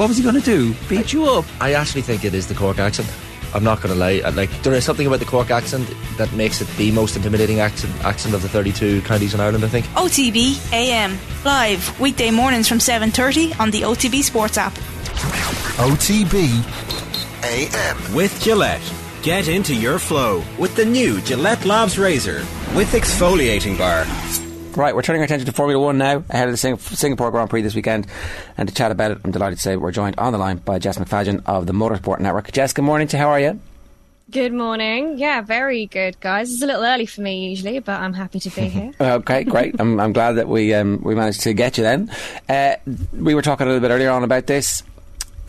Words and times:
What 0.00 0.08
was 0.08 0.16
he 0.16 0.22
going 0.22 0.36
to 0.36 0.40
do? 0.40 0.74
Beat 0.88 1.12
you 1.12 1.26
up? 1.26 1.44
I 1.60 1.74
actually 1.74 2.00
think 2.00 2.24
it 2.24 2.32
is 2.32 2.46
the 2.46 2.54
Cork 2.54 2.78
accent. 2.78 3.06
I'm 3.52 3.62
not 3.62 3.82
going 3.82 3.92
to 3.92 4.00
lie. 4.00 4.26
Like 4.30 4.48
there 4.62 4.72
is 4.72 4.82
something 4.82 5.06
about 5.06 5.18
the 5.18 5.26
Cork 5.26 5.50
accent 5.50 5.94
that 6.16 6.32
makes 6.32 6.62
it 6.62 6.68
the 6.78 6.90
most 6.90 7.16
intimidating 7.16 7.60
accent 7.60 7.94
accent 8.02 8.34
of 8.34 8.40
the 8.40 8.48
32 8.48 9.02
counties 9.02 9.34
in 9.34 9.40
Ireland. 9.40 9.62
I 9.62 9.68
think. 9.68 9.84
OTB 9.88 10.72
AM 10.72 11.18
live 11.44 12.00
weekday 12.00 12.30
mornings 12.30 12.66
from 12.66 12.78
7:30 12.78 13.60
on 13.60 13.70
the 13.70 13.82
OTB 13.82 14.22
Sports 14.22 14.56
app. 14.56 14.72
OTB 15.76 16.64
AM. 17.44 18.14
With 18.14 18.40
Gillette. 18.40 18.80
Get 19.20 19.48
into 19.48 19.74
your 19.74 19.98
flow 19.98 20.42
with 20.58 20.74
the 20.76 20.86
new 20.86 21.20
Gillette 21.20 21.66
Labs 21.66 21.98
Razor 21.98 22.38
with 22.74 22.90
exfoliating 22.92 23.76
bar. 23.76 24.06
Right, 24.76 24.94
we're 24.94 25.02
turning 25.02 25.20
our 25.20 25.24
attention 25.24 25.46
to 25.46 25.52
Formula 25.52 25.82
One 25.84 25.98
now, 25.98 26.22
ahead 26.30 26.48
of 26.48 26.52
the 26.52 26.56
Sing- 26.56 26.78
Singapore 26.78 27.30
Grand 27.32 27.50
Prix 27.50 27.62
this 27.62 27.74
weekend. 27.74 28.06
And 28.56 28.68
to 28.68 28.74
chat 28.74 28.92
about 28.92 29.10
it, 29.10 29.18
I'm 29.24 29.32
delighted 29.32 29.56
to 29.56 29.62
say 29.62 29.76
we're 29.76 29.90
joined 29.90 30.16
on 30.18 30.32
the 30.32 30.38
line 30.38 30.58
by 30.58 30.78
Jess 30.78 30.96
McFadden 30.96 31.42
of 31.44 31.66
the 31.66 31.72
Motorsport 31.72 32.20
Network. 32.20 32.50
Jess, 32.52 32.72
good 32.72 32.84
morning 32.84 33.08
to 33.08 33.16
you. 33.16 33.22
How 33.22 33.28
are 33.30 33.40
you? 33.40 33.60
Good 34.30 34.52
morning. 34.52 35.18
Yeah, 35.18 35.40
very 35.40 35.86
good, 35.86 36.20
guys. 36.20 36.52
It's 36.52 36.62
a 36.62 36.66
little 36.66 36.84
early 36.84 37.04
for 37.04 37.20
me 37.20 37.48
usually, 37.50 37.80
but 37.80 38.00
I'm 38.00 38.12
happy 38.14 38.38
to 38.38 38.50
be 38.50 38.68
here. 38.68 38.92
Okay, 39.00 39.42
great. 39.42 39.74
I'm, 39.80 39.98
I'm 39.98 40.12
glad 40.12 40.32
that 40.34 40.46
we 40.46 40.72
um, 40.72 41.00
we 41.02 41.16
managed 41.16 41.40
to 41.42 41.52
get 41.52 41.76
you 41.76 41.82
then. 41.82 42.10
Uh, 42.48 42.76
we 43.12 43.34
were 43.34 43.42
talking 43.42 43.66
a 43.66 43.70
little 43.70 43.86
bit 43.86 43.92
earlier 43.92 44.10
on 44.10 44.22
about 44.22 44.46
this. 44.46 44.84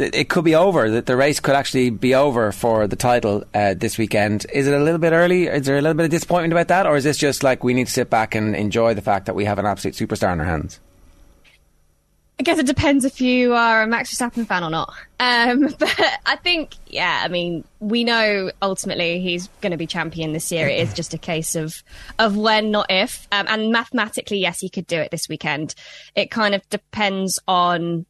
It 0.02 0.30
could 0.30 0.44
be 0.44 0.56
over. 0.56 0.90
That 0.90 1.06
the 1.06 1.16
race 1.16 1.40
could 1.40 1.56
actually 1.56 1.90
be 1.90 2.16
over 2.16 2.52
for 2.52 2.88
the 2.88 2.96
title 2.96 3.44
uh, 3.54 3.74
this 3.76 3.98
weekend. 3.98 4.46
Is 4.54 4.68
it 4.68 4.74
a 4.74 4.84
little 4.84 5.00
bit 5.00 5.14
early? 5.14 5.48
Is 5.48 5.66
there 5.66 5.78
a 5.78 5.82
little 5.82 5.96
bit 5.96 6.06
of 6.06 6.12
disappointment 6.12 6.54
about 6.54 6.68
that, 6.70 6.86
or 6.86 6.96
is 6.96 7.04
this 7.04 7.18
just 7.18 7.44
like 7.44 7.64
we 7.64 7.74
need 7.74 7.88
to 7.88 7.94
sit 7.94 8.10
back 8.10 8.36
and 8.36 8.56
enjoy 8.56 8.94
the 8.94 9.02
fact 9.02 9.26
that 9.28 9.36
we 9.36 9.46
have 9.46 9.60
an 9.60 9.66
absolute 9.66 9.96
superstar 9.96 10.34
in 10.34 10.40
our 10.40 10.46
hands? 10.46 10.80
I 12.42 12.44
guess 12.44 12.58
it 12.58 12.66
depends 12.66 13.06
if 13.06 13.22
you 13.22 13.54
are 13.54 13.84
a 13.84 13.88
Max 13.88 14.12
Verstappen 14.12 14.48
fan 14.48 14.64
or 14.64 14.72
not. 14.72 14.92
Um, 15.20 15.76
but 15.80 16.20
I 16.26 16.38
think, 16.38 16.74
yeah, 16.88 17.22
I 17.24 17.28
mean, 17.28 17.64
we 17.80 18.04
know 18.04 18.50
ultimately 18.64 19.22
he's 19.22 19.48
going 19.62 19.74
to 19.74 19.78
be 19.78 19.86
champion 19.86 20.34
this 20.34 20.52
year. 20.52 20.68
It 20.68 20.80
is 20.80 20.94
just 20.96 21.14
a 21.14 21.20
case 21.20 21.54
of 21.54 21.84
of 22.18 22.36
when, 22.36 22.72
not 22.72 22.88
if. 22.90 23.28
Um, 23.32 23.46
and 23.48 23.72
mathematically, 23.72 24.40
yes, 24.40 24.60
he 24.60 24.70
could 24.70 24.88
do 24.88 24.98
it 24.98 25.12
this 25.12 25.30
weekend. 25.30 25.76
It 26.16 26.32
kind 26.32 26.56
of 26.56 26.68
depends 26.72 27.38
on 27.48 28.08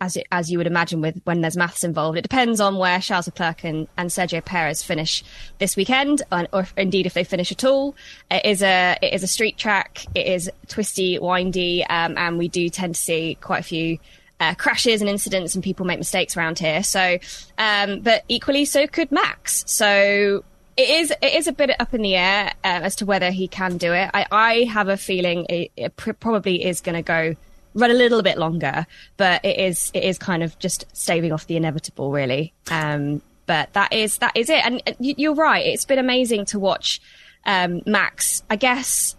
as 0.00 0.16
it, 0.16 0.26
as 0.30 0.50
you 0.50 0.58
would 0.58 0.66
imagine 0.66 1.00
with 1.00 1.20
when 1.24 1.40
there's 1.40 1.56
maths 1.56 1.82
involved, 1.82 2.18
it 2.18 2.22
depends 2.22 2.60
on 2.60 2.76
where 2.76 3.00
Charles 3.00 3.26
Leclerc 3.26 3.64
and, 3.64 3.88
and 3.96 4.10
Sergio 4.10 4.44
Perez 4.44 4.82
finish 4.82 5.24
this 5.58 5.76
weekend, 5.76 6.22
and, 6.30 6.48
or 6.52 6.66
indeed 6.76 7.06
if 7.06 7.14
they 7.14 7.24
finish 7.24 7.50
at 7.50 7.64
all. 7.64 7.94
It 8.30 8.44
is 8.44 8.62
a 8.62 8.96
it 9.00 9.14
is 9.14 9.22
a 9.22 9.26
street 9.26 9.56
track. 9.56 10.04
It 10.14 10.26
is 10.26 10.50
twisty, 10.68 11.18
windy, 11.18 11.84
um, 11.84 12.18
and 12.18 12.38
we 12.38 12.48
do 12.48 12.68
tend 12.68 12.94
to 12.94 13.00
see 13.00 13.36
quite 13.40 13.60
a 13.60 13.64
few. 13.64 13.98
Uh, 14.38 14.52
crashes 14.52 15.00
and 15.00 15.08
incidents 15.08 15.54
and 15.54 15.64
people 15.64 15.86
make 15.86 15.98
mistakes 15.98 16.36
around 16.36 16.58
here. 16.58 16.82
So, 16.82 17.16
um, 17.56 18.00
but 18.00 18.22
equally 18.28 18.66
so 18.66 18.86
could 18.86 19.10
Max. 19.10 19.64
So 19.66 20.44
it 20.76 20.90
is 20.90 21.10
it 21.10 21.34
is 21.34 21.46
a 21.46 21.52
bit 21.52 21.70
up 21.80 21.94
in 21.94 22.02
the 22.02 22.16
air 22.16 22.52
uh, 22.62 22.80
as 22.84 22.96
to 22.96 23.06
whether 23.06 23.30
he 23.30 23.48
can 23.48 23.78
do 23.78 23.94
it. 23.94 24.10
I, 24.12 24.26
I 24.30 24.54
have 24.64 24.88
a 24.88 24.98
feeling 24.98 25.46
it, 25.48 25.72
it 25.74 25.96
pr- 25.96 26.12
probably 26.12 26.62
is 26.66 26.82
going 26.82 26.96
to 26.96 27.02
go 27.02 27.34
run 27.76 27.90
a 27.90 27.94
little 27.94 28.22
bit 28.22 28.38
longer, 28.38 28.86
but 29.16 29.44
it 29.44 29.58
is 29.58 29.90
it 29.94 30.02
is 30.02 30.18
kind 30.18 30.42
of 30.42 30.58
just 30.58 30.84
staving 30.96 31.30
off 31.32 31.46
the 31.46 31.56
inevitable, 31.56 32.10
really. 32.10 32.52
Um, 32.70 33.22
but 33.46 33.72
that 33.74 33.92
is 33.92 34.18
that 34.18 34.32
is 34.36 34.50
it, 34.50 34.64
and 34.66 34.82
you- 34.98 35.14
you're 35.16 35.34
right. 35.34 35.64
It's 35.64 35.84
been 35.84 35.98
amazing 36.00 36.46
to 36.46 36.58
watch 36.58 37.00
um, 37.44 37.82
Max. 37.86 38.42
I 38.50 38.56
guess 38.56 39.14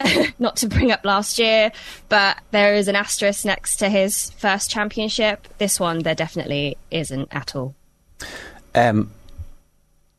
not 0.38 0.56
to 0.56 0.66
bring 0.68 0.90
up 0.90 1.04
last 1.04 1.38
year, 1.38 1.70
but 2.08 2.38
there 2.50 2.74
is 2.74 2.88
an 2.88 2.96
asterisk 2.96 3.44
next 3.44 3.76
to 3.76 3.88
his 3.88 4.30
first 4.30 4.70
championship. 4.70 5.46
This 5.58 5.78
one, 5.78 6.00
there 6.00 6.14
definitely 6.14 6.76
isn't 6.90 7.28
at 7.30 7.54
all. 7.54 7.74
Um, 8.74 9.10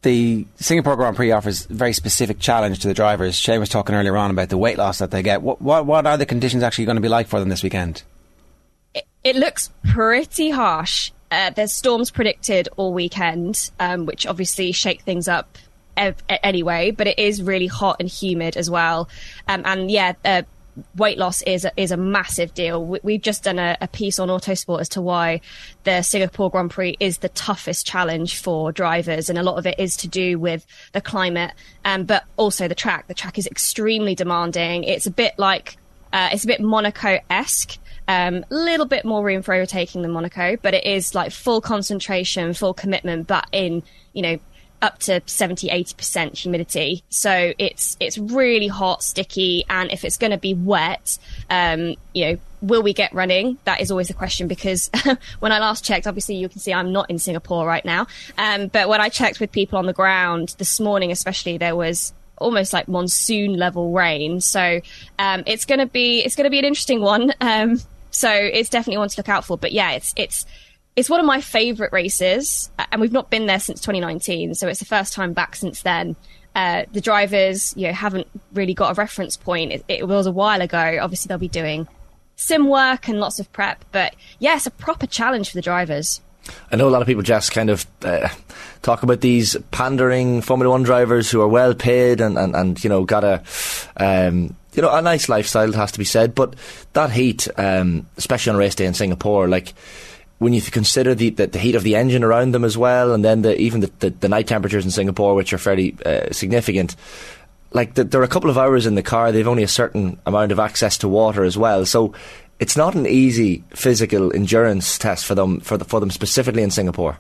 the 0.02 0.46
Singapore 0.56 0.96
Grand 0.96 1.16
Prix 1.16 1.32
offers 1.32 1.70
a 1.70 1.74
very 1.74 1.94
specific 1.94 2.40
challenge 2.40 2.80
to 2.80 2.88
the 2.88 2.94
drivers. 2.94 3.36
Shane 3.36 3.60
was 3.60 3.70
talking 3.70 3.95
earlier 3.95 4.17
on 4.17 4.32
about 4.32 4.50
the 4.50 4.58
weight 4.58 4.78
loss 4.78 5.00
that 5.00 5.12
they 5.12 5.22
get. 5.22 5.42
What, 5.42 5.62
what, 5.62 5.86
what 5.86 6.08
are 6.08 6.17
the 6.17 6.26
conditions 6.26 6.64
actually 6.64 6.86
going 6.86 6.95
to 6.95 7.02
be 7.02 7.08
like 7.10 7.28
for 7.28 7.39
them 7.39 7.50
this 7.50 7.64
weekend? 7.64 8.04
it 9.23 9.36
looks 9.36 9.72
pretty 9.92 10.50
harsh. 10.50 11.11
Uh, 11.30 11.52
there's 11.52 11.72
storms 11.72 12.11
predicted 12.11 12.67
all 12.76 12.94
weekend, 12.94 13.72
um, 13.80 14.06
which 14.06 14.26
obviously 14.26 14.72
shake 14.72 15.02
things 15.04 15.28
up 15.28 15.58
ev- 15.95 16.22
anyway. 16.28 16.92
But 16.92 17.08
it 17.08 17.20
is 17.20 17.42
really 17.42 17.67
hot 17.67 17.98
and 18.00 18.10
humid 18.10 18.58
as 18.58 18.70
well. 18.70 19.10
Um, 19.48 19.61
and 19.66 19.90
yeah, 19.92 20.14
uh, 20.26 20.44
weight 20.95 21.17
loss 21.17 21.42
is 21.43 21.65
a, 21.65 21.71
is 21.77 21.92
a 21.92 21.97
massive 21.97 22.53
deal. 22.53 22.83
We, 22.86 22.99
we've 23.03 23.21
just 23.21 23.43
done 23.43 23.59
a, 23.59 23.77
a 23.81 23.87
piece 23.87 24.19
on 24.19 24.30
Autosport 24.30 24.81
as 24.81 24.89
to 24.89 25.02
why 25.02 25.42
the 25.83 26.02
Singapore 26.02 26.49
Grand 26.49 26.71
Prix 26.71 26.97
is 26.99 27.19
the 27.19 27.30
toughest 27.30 27.86
challenge 27.86 28.39
for 28.39 28.71
drivers, 28.71 29.30
and 29.30 29.37
a 29.37 29.43
lot 29.43 29.58
of 29.58 29.65
it 29.65 29.80
is 29.80 29.97
to 29.97 30.08
do 30.08 30.39
with 30.39 30.65
the 30.93 31.02
climate, 31.02 31.52
um, 31.86 32.03
but 32.03 32.23
also 32.37 32.67
the 32.67 32.75
track. 32.75 33.08
The 33.08 33.14
track 33.14 33.37
is 33.37 33.47
extremely 33.47 34.15
demanding. 34.15 34.83
It's 34.83 35.05
a 35.05 35.11
bit 35.11 35.33
like 35.37 35.77
uh, 36.14 36.30
it's 36.31 36.43
a 36.43 36.47
bit 36.47 36.61
Monaco 36.61 37.19
esque. 37.30 37.77
Um, 38.08 38.43
a 38.52 38.55
little 38.55 38.86
bit 38.86 39.05
more 39.05 39.23
room 39.23 39.42
for 39.42 39.53
overtaking 39.53 40.02
than 40.02 40.11
Monaco, 40.11 40.58
but 40.61 40.73
it 40.73 40.86
is 40.86 41.15
like 41.15 41.31
full 41.31 41.61
concentration, 41.61 42.53
full 42.53 42.73
commitment, 42.73 43.27
but 43.27 43.48
in, 43.53 43.83
you 44.11 44.21
know, 44.21 44.39
up 44.81 44.99
to 44.99 45.21
70, 45.25 45.69
80% 45.69 46.37
humidity. 46.37 47.03
So 47.09 47.53
it's, 47.58 47.97
it's 47.99 48.17
really 48.17 48.67
hot, 48.67 49.03
sticky. 49.03 49.65
And 49.69 49.92
if 49.92 50.03
it's 50.03 50.17
going 50.17 50.31
to 50.31 50.37
be 50.37 50.53
wet, 50.53 51.17
um, 51.49 51.95
you 52.14 52.25
know, 52.25 52.37
will 52.61 52.83
we 52.83 52.93
get 52.93 53.14
running? 53.14 53.58
That 53.65 53.81
is 53.81 53.92
always 53.92 54.09
a 54.09 54.14
question 54.14 54.47
because 54.47 54.89
when 55.39 55.52
I 55.52 55.59
last 55.59 55.83
checked, 55.83 56.08
obviously 56.08 56.36
you 56.36 56.49
can 56.49 56.59
see 56.59 56.73
I'm 56.73 56.92
not 56.92 57.09
in 57.09 57.19
Singapore 57.19 57.65
right 57.65 57.83
now. 57.83 58.08
Um, 58.37 58.67
but 58.67 58.87
when 58.89 59.02
I 59.02 59.09
checked 59.09 59.39
with 59.39 59.52
people 59.52 59.80
on 59.80 59.86
the 59.86 59.93
ground 59.93 60.55
this 60.58 60.80
morning, 60.80 61.11
especially 61.11 61.58
there 61.58 61.75
was 61.75 62.13
almost 62.37 62.73
like 62.73 62.87
monsoon 62.87 63.58
level 63.58 63.92
rain. 63.92 64.42
So 64.42 64.81
um, 65.19 65.43
it's 65.45 65.65
going 65.65 65.80
to 65.80 65.86
be 65.86 66.21
it's 66.23 66.36
going 66.36 66.45
to 66.45 66.49
be 66.49 66.59
an 66.59 66.65
interesting 66.65 67.02
one. 67.02 67.33
Um, 67.42 67.81
so 68.11 68.30
it's 68.30 68.69
definitely 68.69 68.98
one 68.98 69.09
to 69.09 69.19
look 69.19 69.30
out 69.30 69.45
for. 69.45 69.58
But 69.58 69.71
yeah, 69.71 69.92
it's 69.92 70.13
it's 70.15 70.45
it's 70.96 71.10
one 71.10 71.20
of 71.20 71.26
my 71.26 71.42
favourite 71.42 71.94
races, 71.94 72.70
uh, 72.78 72.86
and 72.92 73.02
we've 73.02 73.12
not 73.12 73.30
been 73.30 73.46
there 73.46 73.60
since 73.60 73.80
2019. 73.82 74.56
So 74.56 74.68
it's 74.68 74.80
the 74.80 74.86
first 74.86 75.14
time 75.14 75.34
back 75.34 75.56
since 75.56 75.82
then. 75.82 76.16
Uh, 76.54 76.84
the 76.92 77.00
drivers, 77.00 77.74
you 77.78 77.88
know, 77.88 77.94
haven't 77.94 78.28
really 78.54 78.74
got 78.74 78.92
a 78.92 78.94
reference 78.96 79.38
point. 79.38 79.72
It, 79.72 79.86
it 79.88 80.08
was 80.08 80.28
a 80.28 80.32
while 80.32 80.62
ago. 80.62 80.98
Obviously, 81.02 81.30
they'll 81.30 81.38
be 81.38 81.48
doing 81.48 81.88
sim 82.36 82.68
work 82.68 83.08
and 83.08 83.20
lots 83.20 83.40
of 83.40 83.52
prep. 83.54 83.86
But 83.92 84.16
yeah, 84.40 84.56
it's 84.56 84.66
a 84.66 84.72
proper 84.72 85.08
challenge 85.08 85.50
for 85.50 85.56
the 85.56 85.62
drivers. 85.62 86.20
I 86.72 86.76
know 86.76 86.90
a 86.90 86.92
lot 86.92 87.02
of 87.02 87.08
people 87.08 87.23
just 87.23 87.52
kind 87.52 87.70
of 87.70 87.86
uh, 88.02 88.28
talk 88.82 89.04
about 89.04 89.22
these 89.22 89.56
pandering 89.70 90.42
Formula 90.42 90.72
One 90.72 90.84
drivers 90.84 91.30
who 91.30 91.40
are 91.42 91.48
well 91.48 91.76
paid 91.76 92.20
and, 92.20 92.38
and, 92.38 92.56
and 92.56 92.84
you 92.84 92.90
know 92.90 93.06
got 93.06 93.23
a 93.23 93.44
um, 93.96 94.56
you 94.73 94.82
know 94.82 94.94
a 94.94 95.02
nice 95.02 95.30
lifestyle 95.30 95.70
it 95.70 95.76
has 95.76 95.92
to 95.94 96.00
be 96.00 96.06
said, 96.06 96.34
but 96.34 96.56
that 96.94 97.12
heat, 97.12 97.48
um, 97.58 98.08
especially 98.18 98.52
on 98.52 98.58
race 98.58 98.76
day 98.76 98.86
in 98.86 98.94
Singapore, 98.94 99.48
like 99.48 99.73
when 100.42 100.54
you 100.54 100.62
consider 100.64 101.14
the, 101.14 101.30
the, 101.30 101.46
the 101.46 101.60
heat 101.60 101.76
of 101.76 101.84
the 101.84 101.96
engine 101.96 102.24
around 102.24 102.52
them 102.52 102.64
as 102.64 102.76
well, 102.76 103.14
and 103.14 103.24
then 103.24 103.44
the, 103.44 103.56
even 103.62 103.82
the, 103.82 103.92
the, 104.00 104.10
the 104.10 104.28
night 104.28 104.48
temperatures 104.48 104.84
in 104.84 104.90
Singapore, 104.90 105.36
which 105.36 105.54
are 105.54 105.60
fairly 105.60 105.96
uh, 106.04 106.32
significant. 106.32 106.96
Like 107.74 107.94
the, 107.94 108.06
they're 108.06 108.24
a 108.24 108.28
couple 108.28 108.50
of 108.50 108.58
hours 108.58 108.88
in 108.88 108.96
the 108.96 109.04
car, 109.04 109.32
they've 109.32 109.48
only 109.48 109.62
a 109.62 109.68
certain 109.68 110.20
amount 110.26 110.52
of 110.52 110.58
access 110.58 110.98
to 110.98 111.08
water 111.08 111.44
as 111.44 111.60
well. 111.60 111.86
So 111.86 112.16
it's 112.60 112.76
not 112.76 112.96
an 112.96 113.06
easy 113.06 113.64
physical 113.70 114.36
endurance 114.36 114.98
test 114.98 115.28
for 115.28 115.36
them 115.36 115.60
for 115.60 115.78
for 115.78 116.00
them 116.00 116.10
specifically 116.10 116.64
in 116.64 116.72
Singapore. 116.72 117.20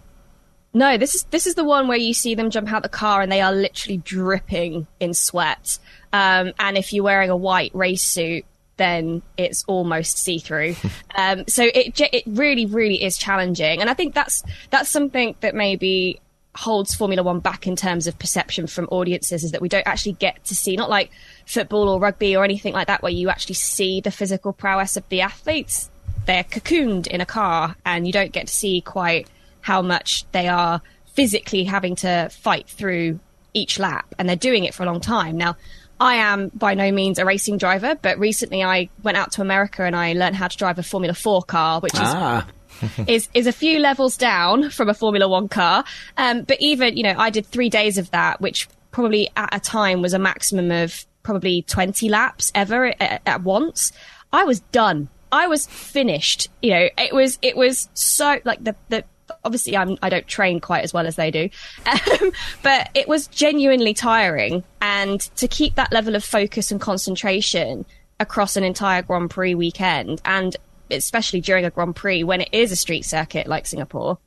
No, 0.73 0.97
this 0.97 1.13
is 1.13 1.23
this 1.29 1.45
is 1.45 1.53
the 1.53 1.63
one 1.63 1.87
where 1.87 1.99
you 1.99 2.15
see 2.15 2.33
them 2.33 2.49
jump 2.49 2.73
out 2.73 2.81
the 2.81 2.89
car 2.89 3.21
and 3.21 3.31
they 3.31 3.41
are 3.41 3.53
literally 3.53 3.97
dripping 3.97 4.87
in 4.99 5.13
sweat. 5.13 5.77
Um, 6.11 6.53
and 6.57 6.75
if 6.75 6.91
you're 6.91 7.03
wearing 7.03 7.29
a 7.29 7.37
white 7.37 7.71
race 7.75 8.01
suit, 8.01 8.45
then 8.81 9.21
it's 9.37 9.63
almost 9.67 10.17
see 10.17 10.39
through. 10.39 10.75
um, 11.15 11.45
so 11.47 11.63
it 11.63 11.99
it 11.99 12.23
really 12.25 12.65
really 12.65 13.01
is 13.03 13.17
challenging, 13.17 13.79
and 13.79 13.89
I 13.89 13.93
think 13.93 14.13
that's 14.13 14.43
that's 14.69 14.89
something 14.89 15.35
that 15.41 15.55
maybe 15.55 16.19
holds 16.55 16.93
Formula 16.95 17.23
One 17.23 17.39
back 17.39 17.67
in 17.67 17.75
terms 17.75 18.07
of 18.07 18.17
perception 18.19 18.67
from 18.67 18.87
audiences 18.91 19.43
is 19.43 19.51
that 19.51 19.61
we 19.61 19.69
don't 19.69 19.87
actually 19.87 20.13
get 20.13 20.43
to 20.45 20.55
see 20.55 20.75
not 20.75 20.89
like 20.89 21.11
football 21.45 21.87
or 21.87 21.99
rugby 21.99 22.35
or 22.35 22.43
anything 22.43 22.73
like 22.73 22.87
that 22.87 23.01
where 23.01 23.11
you 23.11 23.29
actually 23.29 23.55
see 23.55 24.01
the 24.01 24.11
physical 24.11 24.51
prowess 24.51 24.97
of 24.97 25.07
the 25.09 25.21
athletes. 25.21 25.89
They're 26.25 26.43
cocooned 26.43 27.07
in 27.07 27.21
a 27.21 27.25
car, 27.25 27.75
and 27.85 28.05
you 28.05 28.13
don't 28.13 28.31
get 28.31 28.47
to 28.47 28.53
see 28.53 28.81
quite 28.81 29.27
how 29.61 29.81
much 29.81 30.25
they 30.31 30.47
are 30.47 30.81
physically 31.13 31.63
having 31.65 31.95
to 31.97 32.29
fight 32.31 32.67
through 32.67 33.19
each 33.53 33.79
lap 33.79 34.05
and 34.17 34.27
they're 34.27 34.35
doing 34.35 34.63
it 34.63 34.73
for 34.73 34.83
a 34.83 34.85
long 34.85 35.01
time. 35.01 35.37
Now, 35.37 35.57
I 36.01 36.15
am 36.15 36.49
by 36.55 36.73
no 36.73 36.91
means 36.91 37.19
a 37.19 37.25
racing 37.25 37.59
driver, 37.59 37.93
but 38.01 38.17
recently 38.17 38.63
I 38.63 38.89
went 39.03 39.17
out 39.17 39.33
to 39.33 39.41
America 39.41 39.83
and 39.83 39.95
I 39.95 40.13
learned 40.13 40.35
how 40.35 40.47
to 40.47 40.57
drive 40.57 40.79
a 40.79 40.83
Formula 40.83 41.13
4 41.13 41.43
car, 41.43 41.79
which 41.79 41.93
is 41.93 41.99
Ah, 42.01 42.47
is 43.07 43.29
is 43.35 43.45
a 43.45 43.51
few 43.51 43.77
levels 43.79 44.17
down 44.17 44.71
from 44.71 44.89
a 44.89 44.95
Formula 44.95 45.29
One 45.29 45.47
car. 45.47 45.83
Um, 46.17 46.41
but 46.41 46.57
even 46.59 46.97
you 46.97 47.03
know, 47.03 47.13
I 47.15 47.29
did 47.29 47.45
three 47.45 47.69
days 47.69 47.99
of 47.99 48.09
that, 48.11 48.41
which 48.41 48.67
probably 48.89 49.29
at 49.37 49.55
a 49.55 49.59
time 49.59 50.01
was 50.01 50.13
a 50.15 50.19
maximum 50.19 50.71
of 50.71 51.05
probably 51.21 51.61
twenty 51.61 52.09
laps 52.09 52.51
ever 52.55 52.87
at, 52.99 53.21
at 53.27 53.43
once. 53.43 53.91
I 54.33 54.43
was 54.43 54.61
done. 54.71 55.07
I 55.31 55.45
was 55.45 55.67
finished. 55.67 56.47
You 56.63 56.71
know, 56.71 56.89
it 56.97 57.13
was 57.13 57.37
it 57.43 57.55
was 57.55 57.89
so 57.93 58.39
like 58.43 58.63
the 58.63 58.75
the 58.89 59.03
obviously 59.43 59.75
I'm 59.75 59.97
I 60.01 60.09
don't 60.09 60.27
train 60.27 60.59
quite 60.59 60.83
as 60.83 60.93
well 60.93 61.07
as 61.07 61.15
they 61.15 61.31
do, 61.31 61.49
um, 61.85 62.31
but 62.63 62.89
it 62.93 63.07
was 63.07 63.27
genuinely 63.27 63.93
tiring. 63.93 64.63
And 64.81 65.19
to 65.37 65.47
keep 65.47 65.75
that 65.75 65.91
level 65.91 66.15
of 66.15 66.23
focus 66.23 66.71
and 66.71 66.79
concentration 66.79 67.85
across 68.19 68.55
an 68.55 68.63
entire 68.63 69.01
Grand 69.01 69.29
Prix 69.29 69.55
weekend, 69.55 70.21
and 70.25 70.55
especially 70.89 71.41
during 71.41 71.65
a 71.65 71.69
Grand 71.69 71.95
Prix 71.95 72.23
when 72.23 72.41
it 72.41 72.49
is 72.51 72.71
a 72.71 72.75
street 72.75 73.03
circuit 73.03 73.47
like 73.47 73.65
Singapore, 73.65 74.17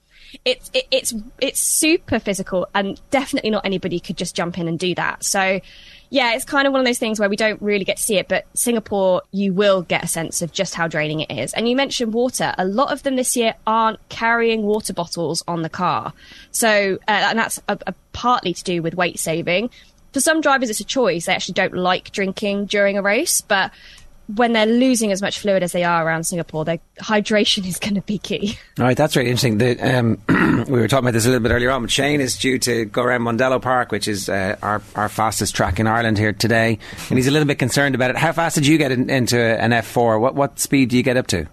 it's 0.44 0.70
it, 0.74 0.86
it's 0.90 1.14
it's 1.40 1.60
super 1.60 2.18
physical, 2.18 2.68
and 2.74 3.00
definitely 3.10 3.50
not 3.50 3.64
anybody 3.64 4.00
could 4.00 4.16
just 4.16 4.34
jump 4.34 4.58
in 4.58 4.68
and 4.68 4.78
do 4.78 4.94
that. 4.94 5.24
So 5.24 5.60
yeah, 6.14 6.34
it's 6.34 6.44
kind 6.44 6.66
of 6.66 6.72
one 6.72 6.80
of 6.80 6.86
those 6.86 7.00
things 7.00 7.18
where 7.18 7.28
we 7.28 7.34
don't 7.34 7.60
really 7.60 7.84
get 7.84 7.96
to 7.96 8.02
see 8.02 8.18
it, 8.18 8.28
but 8.28 8.46
Singapore, 8.54 9.22
you 9.32 9.52
will 9.52 9.82
get 9.82 10.04
a 10.04 10.06
sense 10.06 10.42
of 10.42 10.52
just 10.52 10.74
how 10.76 10.86
draining 10.86 11.18
it 11.18 11.30
is. 11.30 11.52
And 11.54 11.68
you 11.68 11.74
mentioned 11.74 12.14
water. 12.14 12.54
A 12.56 12.64
lot 12.64 12.92
of 12.92 13.02
them 13.02 13.16
this 13.16 13.34
year 13.34 13.54
aren't 13.66 14.06
carrying 14.10 14.62
water 14.62 14.92
bottles 14.92 15.42
on 15.48 15.62
the 15.62 15.68
car. 15.68 16.12
So, 16.52 16.98
uh, 17.08 17.10
and 17.10 17.38
that's 17.38 17.60
a, 17.68 17.78
a 17.88 17.94
partly 18.12 18.54
to 18.54 18.62
do 18.62 18.80
with 18.80 18.94
weight 18.94 19.18
saving. 19.18 19.70
For 20.12 20.20
some 20.20 20.40
drivers, 20.40 20.70
it's 20.70 20.78
a 20.78 20.84
choice. 20.84 21.26
They 21.26 21.34
actually 21.34 21.54
don't 21.54 21.74
like 21.74 22.12
drinking 22.12 22.66
during 22.66 22.96
a 22.96 23.02
race, 23.02 23.40
but 23.40 23.72
when 24.28 24.52
they're 24.52 24.66
losing 24.66 25.12
as 25.12 25.20
much 25.20 25.38
fluid 25.38 25.62
as 25.62 25.72
they 25.72 25.84
are 25.84 26.06
around 26.06 26.24
Singapore, 26.24 26.64
their 26.64 26.78
hydration 26.98 27.66
is 27.66 27.78
going 27.78 27.94
to 27.94 28.00
be 28.02 28.18
key. 28.18 28.58
All 28.78 28.84
right, 28.84 28.96
that's 28.96 29.16
really 29.16 29.30
interesting. 29.30 29.58
The, 29.58 29.78
um, 29.80 30.18
we 30.68 30.80
were 30.80 30.88
talking 30.88 31.04
about 31.04 31.12
this 31.12 31.26
a 31.26 31.28
little 31.28 31.42
bit 31.42 31.52
earlier 31.52 31.70
on. 31.70 31.82
But 31.82 31.90
Shane 31.90 32.20
is 32.20 32.36
due 32.36 32.58
to 32.60 32.84
go 32.86 33.02
around 33.02 33.22
Mondello 33.22 33.60
Park, 33.60 33.92
which 33.92 34.08
is 34.08 34.28
uh, 34.28 34.56
our, 34.62 34.82
our 34.94 35.08
fastest 35.08 35.54
track 35.54 35.78
in 35.78 35.86
Ireland 35.86 36.18
here 36.18 36.32
today, 36.32 36.78
and 37.10 37.18
he's 37.18 37.26
a 37.26 37.30
little 37.30 37.48
bit 37.48 37.58
concerned 37.58 37.94
about 37.94 38.10
it. 38.10 38.16
How 38.16 38.32
fast 38.32 38.54
did 38.54 38.66
you 38.66 38.78
get 38.78 38.92
in, 38.92 39.10
into 39.10 39.38
an 39.38 39.70
F4? 39.70 40.20
What 40.20 40.34
what 40.34 40.58
speed 40.58 40.90
do 40.90 40.96
you 40.96 41.02
get 41.02 41.16
up 41.16 41.26
to? 41.28 41.46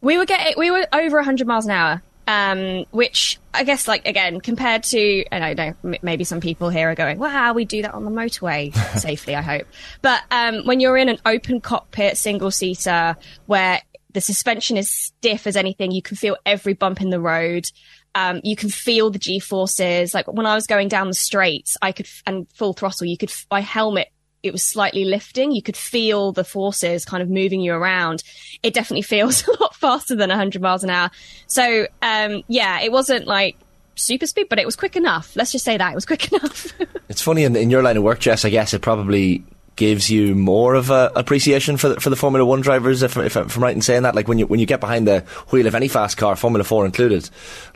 We 0.00 0.18
were 0.18 0.26
getting 0.26 0.54
we 0.56 0.70
were 0.70 0.86
over 0.92 1.16
100 1.16 1.46
miles 1.46 1.66
an 1.66 1.72
hour 1.72 2.02
um, 2.30 2.84
which 2.92 3.40
I 3.52 3.64
guess, 3.64 3.88
like 3.88 4.06
again, 4.06 4.40
compared 4.40 4.84
to, 4.84 5.24
and 5.32 5.44
I 5.44 5.54
know 5.54 5.96
maybe 6.02 6.22
some 6.22 6.40
people 6.40 6.68
here 6.70 6.88
are 6.88 6.94
going, 6.94 7.18
"Wow, 7.18 7.52
we 7.54 7.64
do 7.64 7.82
that 7.82 7.92
on 7.92 8.04
the 8.04 8.10
motorway 8.10 8.72
safely." 8.98 9.34
I 9.34 9.42
hope, 9.42 9.66
but 10.00 10.22
um, 10.30 10.64
when 10.64 10.78
you're 10.78 10.96
in 10.96 11.08
an 11.08 11.18
open 11.26 11.60
cockpit 11.60 12.16
single 12.16 12.52
seater 12.52 13.16
where 13.46 13.80
the 14.12 14.20
suspension 14.20 14.76
is 14.76 14.88
stiff 14.90 15.46
as 15.46 15.56
anything, 15.56 15.90
you 15.90 16.02
can 16.02 16.16
feel 16.16 16.36
every 16.46 16.74
bump 16.74 17.00
in 17.00 17.10
the 17.10 17.20
road. 17.20 17.64
Um, 18.14 18.40
you 18.44 18.54
can 18.54 18.70
feel 18.70 19.10
the 19.10 19.18
G 19.18 19.40
forces. 19.40 20.14
Like 20.14 20.32
when 20.32 20.46
I 20.46 20.54
was 20.54 20.66
going 20.66 20.88
down 20.88 21.08
the 21.08 21.14
straights, 21.14 21.76
I 21.82 21.90
could, 21.92 22.08
and 22.26 22.46
full 22.54 22.74
throttle, 22.74 23.06
you 23.06 23.16
could, 23.16 23.32
my 23.50 23.60
helmet 23.60 24.08
it 24.42 24.52
was 24.52 24.64
slightly 24.64 25.04
lifting. 25.04 25.52
You 25.52 25.62
could 25.62 25.76
feel 25.76 26.32
the 26.32 26.44
forces 26.44 27.04
kind 27.04 27.22
of 27.22 27.28
moving 27.28 27.60
you 27.60 27.72
around. 27.72 28.22
It 28.62 28.74
definitely 28.74 29.02
feels 29.14 29.46
a 29.46 29.52
lot 29.60 29.74
faster 29.74 30.14
than 30.14 30.30
100 30.30 30.62
miles 30.62 30.84
an 30.84 30.90
hour. 30.90 31.10
So, 31.46 31.86
um, 32.02 32.42
yeah, 32.48 32.80
it 32.80 32.92
wasn't 32.92 33.26
like 33.26 33.56
super 33.96 34.26
speed, 34.26 34.46
but 34.48 34.58
it 34.58 34.66
was 34.66 34.76
quick 34.76 34.96
enough. 34.96 35.34
Let's 35.36 35.52
just 35.52 35.64
say 35.64 35.76
that 35.76 35.92
it 35.92 35.94
was 35.94 36.06
quick 36.06 36.32
enough. 36.32 36.72
it's 37.08 37.22
funny 37.22 37.44
in, 37.44 37.56
in 37.56 37.70
your 37.70 37.82
line 37.82 37.96
of 37.96 38.02
work, 38.02 38.20
Jess. 38.20 38.44
I 38.44 38.50
guess 38.50 38.74
it 38.74 38.82
probably 38.82 39.44
gives 39.76 40.10
you 40.10 40.34
more 40.34 40.74
of 40.74 40.90
a 40.90 41.10
appreciation 41.16 41.78
for 41.78 41.90
the, 41.90 42.00
for 42.00 42.10
the 42.10 42.16
Formula 42.16 42.44
One 42.44 42.60
drivers, 42.60 43.02
if, 43.02 43.16
if, 43.16 43.36
I'm 43.36 43.48
right 43.62 43.74
in 43.74 43.80
saying 43.80 44.02
that. 44.02 44.14
Like 44.14 44.28
when 44.28 44.38
you 44.38 44.46
when 44.46 44.60
you 44.60 44.66
get 44.66 44.80
behind 44.80 45.06
the 45.06 45.20
wheel 45.50 45.66
of 45.66 45.74
any 45.74 45.88
fast 45.88 46.16
car, 46.16 46.36
Formula 46.36 46.64
Four 46.64 46.84
included, 46.84 47.28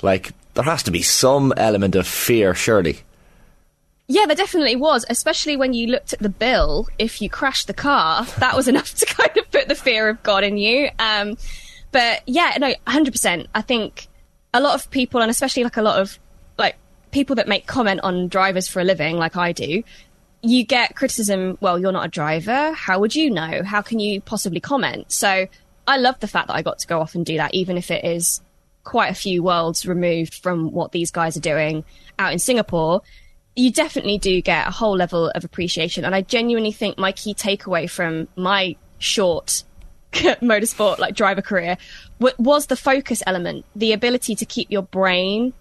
like 0.02 0.32
there 0.54 0.64
has 0.64 0.82
to 0.84 0.90
be 0.90 1.02
some 1.02 1.52
element 1.56 1.94
of 1.94 2.06
fear, 2.06 2.54
surely. 2.54 2.98
Yeah, 4.06 4.26
there 4.26 4.36
definitely 4.36 4.76
was, 4.76 5.06
especially 5.08 5.56
when 5.56 5.72
you 5.72 5.86
looked 5.86 6.12
at 6.12 6.18
the 6.18 6.28
bill. 6.28 6.88
If 6.98 7.22
you 7.22 7.30
crashed 7.30 7.66
the 7.68 7.74
car, 7.74 8.24
that 8.38 8.54
was 8.54 8.68
enough 8.72 8.94
to 8.94 9.06
kind 9.06 9.36
of 9.36 9.50
put 9.50 9.68
the 9.68 9.74
fear 9.74 10.08
of 10.08 10.22
God 10.22 10.44
in 10.44 10.58
you. 10.58 10.90
Um, 10.98 11.36
but 11.90 12.22
yeah, 12.26 12.56
no, 12.58 12.74
100%. 12.86 13.46
I 13.54 13.62
think 13.62 14.08
a 14.52 14.60
lot 14.60 14.74
of 14.74 14.90
people, 14.90 15.22
and 15.22 15.30
especially 15.30 15.64
like 15.64 15.76
a 15.76 15.82
lot 15.82 16.00
of 16.00 16.18
like 16.58 16.76
people 17.12 17.36
that 17.36 17.48
make 17.48 17.66
comment 17.66 18.00
on 18.02 18.28
drivers 18.28 18.68
for 18.68 18.80
a 18.80 18.84
living, 18.84 19.16
like 19.16 19.36
I 19.36 19.52
do, 19.52 19.82
you 20.42 20.64
get 20.64 20.94
criticism. 20.96 21.56
Well, 21.60 21.78
you're 21.78 21.92
not 21.92 22.04
a 22.04 22.10
driver. 22.10 22.72
How 22.72 22.98
would 23.00 23.14
you 23.14 23.30
know? 23.30 23.62
How 23.64 23.80
can 23.80 24.00
you 24.00 24.20
possibly 24.20 24.60
comment? 24.60 25.10
So 25.10 25.46
I 25.88 25.96
love 25.96 26.20
the 26.20 26.28
fact 26.28 26.48
that 26.48 26.54
I 26.54 26.62
got 26.62 26.78
to 26.80 26.86
go 26.86 27.00
off 27.00 27.14
and 27.14 27.24
do 27.24 27.38
that, 27.38 27.54
even 27.54 27.78
if 27.78 27.90
it 27.90 28.04
is 28.04 28.42
quite 28.82 29.10
a 29.10 29.14
few 29.14 29.42
worlds 29.42 29.86
removed 29.86 30.34
from 30.34 30.70
what 30.70 30.92
these 30.92 31.10
guys 31.10 31.38
are 31.38 31.40
doing 31.40 31.84
out 32.18 32.34
in 32.34 32.38
Singapore 32.38 33.00
you 33.56 33.70
definitely 33.70 34.18
do 34.18 34.40
get 34.40 34.66
a 34.66 34.70
whole 34.70 34.96
level 34.96 35.30
of 35.30 35.44
appreciation. 35.44 36.04
And 36.04 36.14
I 36.14 36.22
genuinely 36.22 36.72
think 36.72 36.98
my 36.98 37.12
key 37.12 37.34
takeaway 37.34 37.88
from 37.88 38.28
my 38.36 38.76
short 38.98 39.64
motorsport 40.12 40.98
like 40.98 41.14
driver 41.14 41.42
career 41.42 41.76
w- 42.18 42.34
was 42.38 42.66
the 42.66 42.76
focus 42.76 43.22
element, 43.26 43.64
the 43.76 43.92
ability 43.92 44.34
to 44.36 44.44
keep 44.44 44.70
your 44.70 44.82
brain 44.82 45.52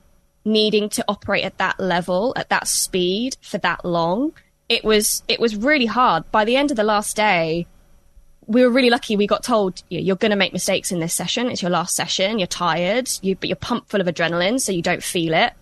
needing 0.46 0.90
to 0.90 1.06
operate 1.08 1.44
at 1.44 1.58
that 1.58 1.80
level, 1.80 2.34
at 2.36 2.50
that 2.50 2.68
speed 2.68 3.38
for 3.42 3.58
that 3.60 3.86
long. 3.86 4.34
It 4.70 4.84
was 4.84 5.24
it 5.28 5.40
was 5.40 5.56
really 5.56 5.86
hard. 5.86 6.30
By 6.32 6.46
the 6.46 6.56
end 6.56 6.72
of 6.72 6.78
the 6.78 6.84
last 6.84 7.16
day, 7.16 7.68
we 8.48 8.64
were 8.64 8.70
really 8.70 8.90
lucky. 8.90 9.16
We 9.16 9.28
got 9.28 9.44
told 9.44 9.84
you're 9.90 10.16
going 10.16 10.32
to 10.32 10.38
make 10.38 10.52
mistakes 10.52 10.92
in 10.92 11.00
this 11.00 11.14
session. 11.14 11.50
It's 11.50 11.62
your 11.62 11.72
last 11.72 11.96
session. 11.96 12.40
You're 12.40 12.48
tired, 12.48 13.10
you, 13.22 13.36
but 13.36 13.50
you're 13.50 13.56
pumped 13.56 13.90
full 13.90 14.02
of 14.02 14.08
adrenaline, 14.08 14.60
so 14.60 14.72
you 14.72 14.82
don't 14.82 15.04
feel 15.04 15.34
it 15.34 15.54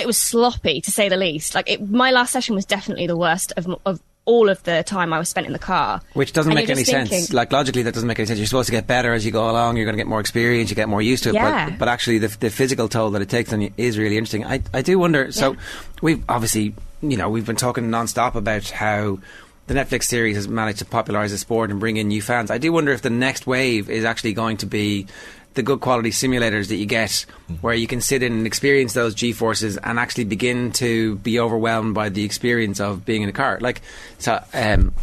it 0.00 0.06
was 0.06 0.18
sloppy 0.18 0.80
to 0.80 0.90
say 0.90 1.08
the 1.08 1.16
least. 1.16 1.54
Like 1.54 1.70
it, 1.70 1.88
my 1.88 2.10
last 2.10 2.32
session 2.32 2.54
was 2.54 2.64
definitely 2.64 3.06
the 3.06 3.16
worst 3.16 3.52
of, 3.56 3.66
of 3.84 4.00
all 4.26 4.48
of 4.48 4.62
the 4.64 4.82
time 4.82 5.12
I 5.12 5.18
was 5.18 5.28
spent 5.28 5.46
in 5.46 5.52
the 5.52 5.58
car. 5.58 6.02
Which 6.14 6.32
doesn't 6.32 6.50
and 6.50 6.58
make 6.58 6.68
any 6.68 6.82
thinking, 6.82 7.06
sense. 7.06 7.32
Like 7.32 7.52
logically, 7.52 7.82
that 7.82 7.94
doesn't 7.94 8.06
make 8.06 8.18
any 8.18 8.26
sense. 8.26 8.38
You're 8.38 8.46
supposed 8.48 8.66
to 8.66 8.72
get 8.72 8.86
better 8.86 9.12
as 9.12 9.24
you 9.24 9.30
go 9.30 9.48
along. 9.48 9.76
You're 9.76 9.86
going 9.86 9.96
to 9.96 10.00
get 10.00 10.08
more 10.08 10.20
experience. 10.20 10.68
You 10.68 10.76
get 10.76 10.88
more 10.88 11.00
used 11.00 11.22
to 11.22 11.30
it. 11.30 11.36
Yeah. 11.36 11.70
But, 11.70 11.78
but 11.78 11.88
actually, 11.88 12.18
the, 12.18 12.28
the 12.28 12.50
physical 12.50 12.88
toll 12.88 13.10
that 13.10 13.22
it 13.22 13.28
takes 13.28 13.52
on 13.52 13.60
you 13.60 13.72
is 13.76 13.98
really 13.98 14.16
interesting. 14.16 14.44
I, 14.44 14.62
I 14.74 14.82
do 14.82 14.98
wonder. 14.98 15.30
So 15.30 15.52
yeah. 15.52 15.60
we've 16.02 16.24
obviously, 16.28 16.74
you 17.02 17.16
know, 17.16 17.30
we've 17.30 17.46
been 17.46 17.56
talking 17.56 17.88
non-stop 17.88 18.34
about 18.34 18.68
how 18.68 19.20
the 19.68 19.74
Netflix 19.74 20.04
series 20.04 20.36
has 20.36 20.48
managed 20.48 20.80
to 20.80 20.84
popularise 20.84 21.30
the 21.30 21.38
sport 21.38 21.70
and 21.70 21.78
bring 21.78 21.96
in 21.96 22.08
new 22.08 22.22
fans. 22.22 22.50
I 22.50 22.58
do 22.58 22.72
wonder 22.72 22.92
if 22.92 23.02
the 23.02 23.10
next 23.10 23.46
wave 23.46 23.88
is 23.88 24.04
actually 24.04 24.32
going 24.32 24.56
to 24.58 24.66
be 24.66 25.06
the 25.56 25.62
good 25.62 25.80
quality 25.80 26.10
simulators 26.10 26.68
that 26.68 26.76
you 26.76 26.86
get 26.86 27.26
where 27.60 27.74
you 27.74 27.86
can 27.86 28.00
sit 28.00 28.22
in 28.22 28.32
and 28.32 28.46
experience 28.46 28.92
those 28.92 29.14
G 29.14 29.32
forces 29.32 29.76
and 29.78 29.98
actually 29.98 30.24
begin 30.24 30.72
to 30.72 31.16
be 31.16 31.40
overwhelmed 31.40 31.94
by 31.94 32.08
the 32.08 32.24
experience 32.24 32.80
of 32.80 33.04
being 33.04 33.22
in 33.22 33.28
a 33.28 33.32
car. 33.32 33.58
Like, 33.60 33.82
so, 34.18 34.42
um, 34.54 34.94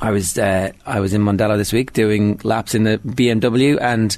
I 0.00 0.12
was 0.12 0.38
uh, 0.38 0.70
I 0.86 1.00
was 1.00 1.14
in 1.14 1.22
Mondello 1.22 1.56
this 1.56 1.72
week 1.72 1.92
doing 1.92 2.40
laps 2.44 2.76
in 2.76 2.84
the 2.84 2.98
BMW 2.98 3.76
and 3.80 4.16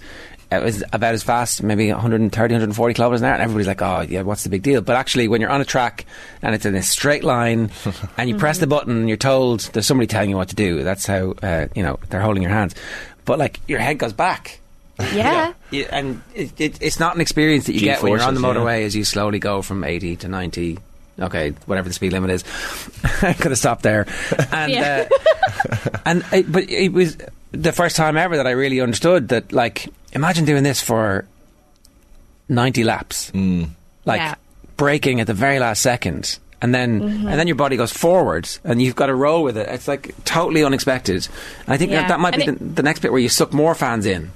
it 0.53 0.62
was 0.62 0.85
about 0.93 1.14
as 1.14 1.23
fast, 1.23 1.62
maybe 1.62 1.91
130, 1.91 2.55
140 2.55 2.94
kilometers 2.94 3.23
an 3.23 3.26
hour, 3.26 3.32
and 3.32 3.43
everybody's 3.43 3.67
like, 3.67 3.81
"Oh, 3.81 4.03
yeah, 4.03 4.22
what's 4.22 4.44
the 4.44 4.51
big 4.51 4.63
deal?" 4.63 4.82
But 4.82 4.96
actually, 4.96 5.29
when 5.29 5.41
you're 5.41 5.51
on 5.51 5.63
a 5.63 5.65
track 5.65 6.05
and 6.43 6.55
it's 6.55 6.67
in 6.67 6.75
a 6.75 6.82
straight 6.82 7.25
line, 7.25 7.70
and 8.19 8.29
you 8.29 8.37
press 8.37 8.58
the 8.58 8.67
button, 8.67 8.98
and 8.98 9.08
you're 9.08 9.17
told 9.17 9.60
there's 9.72 9.87
somebody 9.87 10.06
telling 10.06 10.29
you 10.29 10.37
what 10.37 10.51
to 10.51 10.55
do. 10.55 10.82
That's 10.82 11.06
how 11.06 11.34
uh, 11.43 11.69
you 11.75 11.82
know 11.82 11.98
they're 12.10 12.20
holding 12.20 12.43
your 12.43 12.53
hands. 12.53 12.75
But 13.25 13.39
like 13.39 13.60
your 13.67 13.79
head 13.79 13.98
goes 13.98 14.13
back, 14.13 14.60
yeah. 15.15 15.53
yeah. 15.71 15.87
and 15.91 16.23
it, 16.35 16.61
it, 16.61 16.82
it's 16.82 17.01
not 17.01 17.15
an 17.15 17.21
experience 17.21 17.67
that 17.67 17.73
you 17.75 17.81
G 17.81 17.85
get 17.87 18.03
when 18.03 18.13
you're 18.13 18.23
on 18.23 18.35
the 18.35 18.41
motorway 18.41 18.81
yeah. 18.81 18.87
as 18.87 18.97
you 18.97 19.05
slowly 19.05 19.39
go 19.39 19.63
from 19.63 19.85
80 19.85 20.17
to 20.17 20.29
90. 20.29 20.79
Okay, 21.21 21.51
whatever 21.67 21.89
the 21.89 21.94
speed 21.94 22.13
limit 22.13 22.31
is. 22.31 22.44
I 23.23 23.35
could 23.35 23.51
have 23.51 23.59
stopped 23.59 23.82
there. 23.82 24.06
And, 24.53 24.73
yeah. 24.73 25.09
uh, 25.11 25.89
and 26.06 26.25
it, 26.32 26.51
but 26.51 26.71
it 26.71 26.93
was 26.93 27.17
the 27.53 27.73
first 27.73 27.97
time 27.97 28.17
ever 28.17 28.37
that 28.37 28.47
I 28.47 28.53
really 28.53 28.81
understood 28.81 29.29
that, 29.29 29.53
like, 29.53 29.89
imagine 30.13 30.44
doing 30.44 30.63
this 30.63 30.81
for 30.81 31.27
90 32.49 32.85
laps. 32.85 33.31
Mm. 33.32 33.71
Like, 34.05 34.21
yeah. 34.21 34.35
braking 34.77 35.21
at 35.21 35.27
the 35.27 35.35
very 35.35 35.59
last 35.59 35.82
second 35.82 36.39
and 36.63 36.73
then 36.73 37.01
mm-hmm. 37.01 37.29
and 37.29 37.39
then 37.39 37.49
your 37.49 37.56
body 37.56 37.77
goes 37.77 37.93
forwards 37.93 38.61
and 38.63 38.81
you've 38.81 38.94
got 38.94 39.06
to 39.06 39.15
roll 39.15 39.43
with 39.43 39.59
it. 39.59 39.69
It's 39.69 39.89
like 39.89 40.15
totally 40.25 40.63
unexpected. 40.63 41.27
And 41.67 41.75
I 41.75 41.77
think 41.77 41.91
yeah. 41.91 42.03
that, 42.03 42.09
that 42.09 42.21
might 42.21 42.35
and 42.35 42.59
be 42.59 42.65
the, 42.65 42.75
the, 42.75 42.82
next 42.85 43.01
bit 43.01 43.11
where 43.11 43.21
you 43.21 43.29
suck 43.29 43.53
more 43.53 43.75
fans 43.75 44.06
in. 44.06 44.31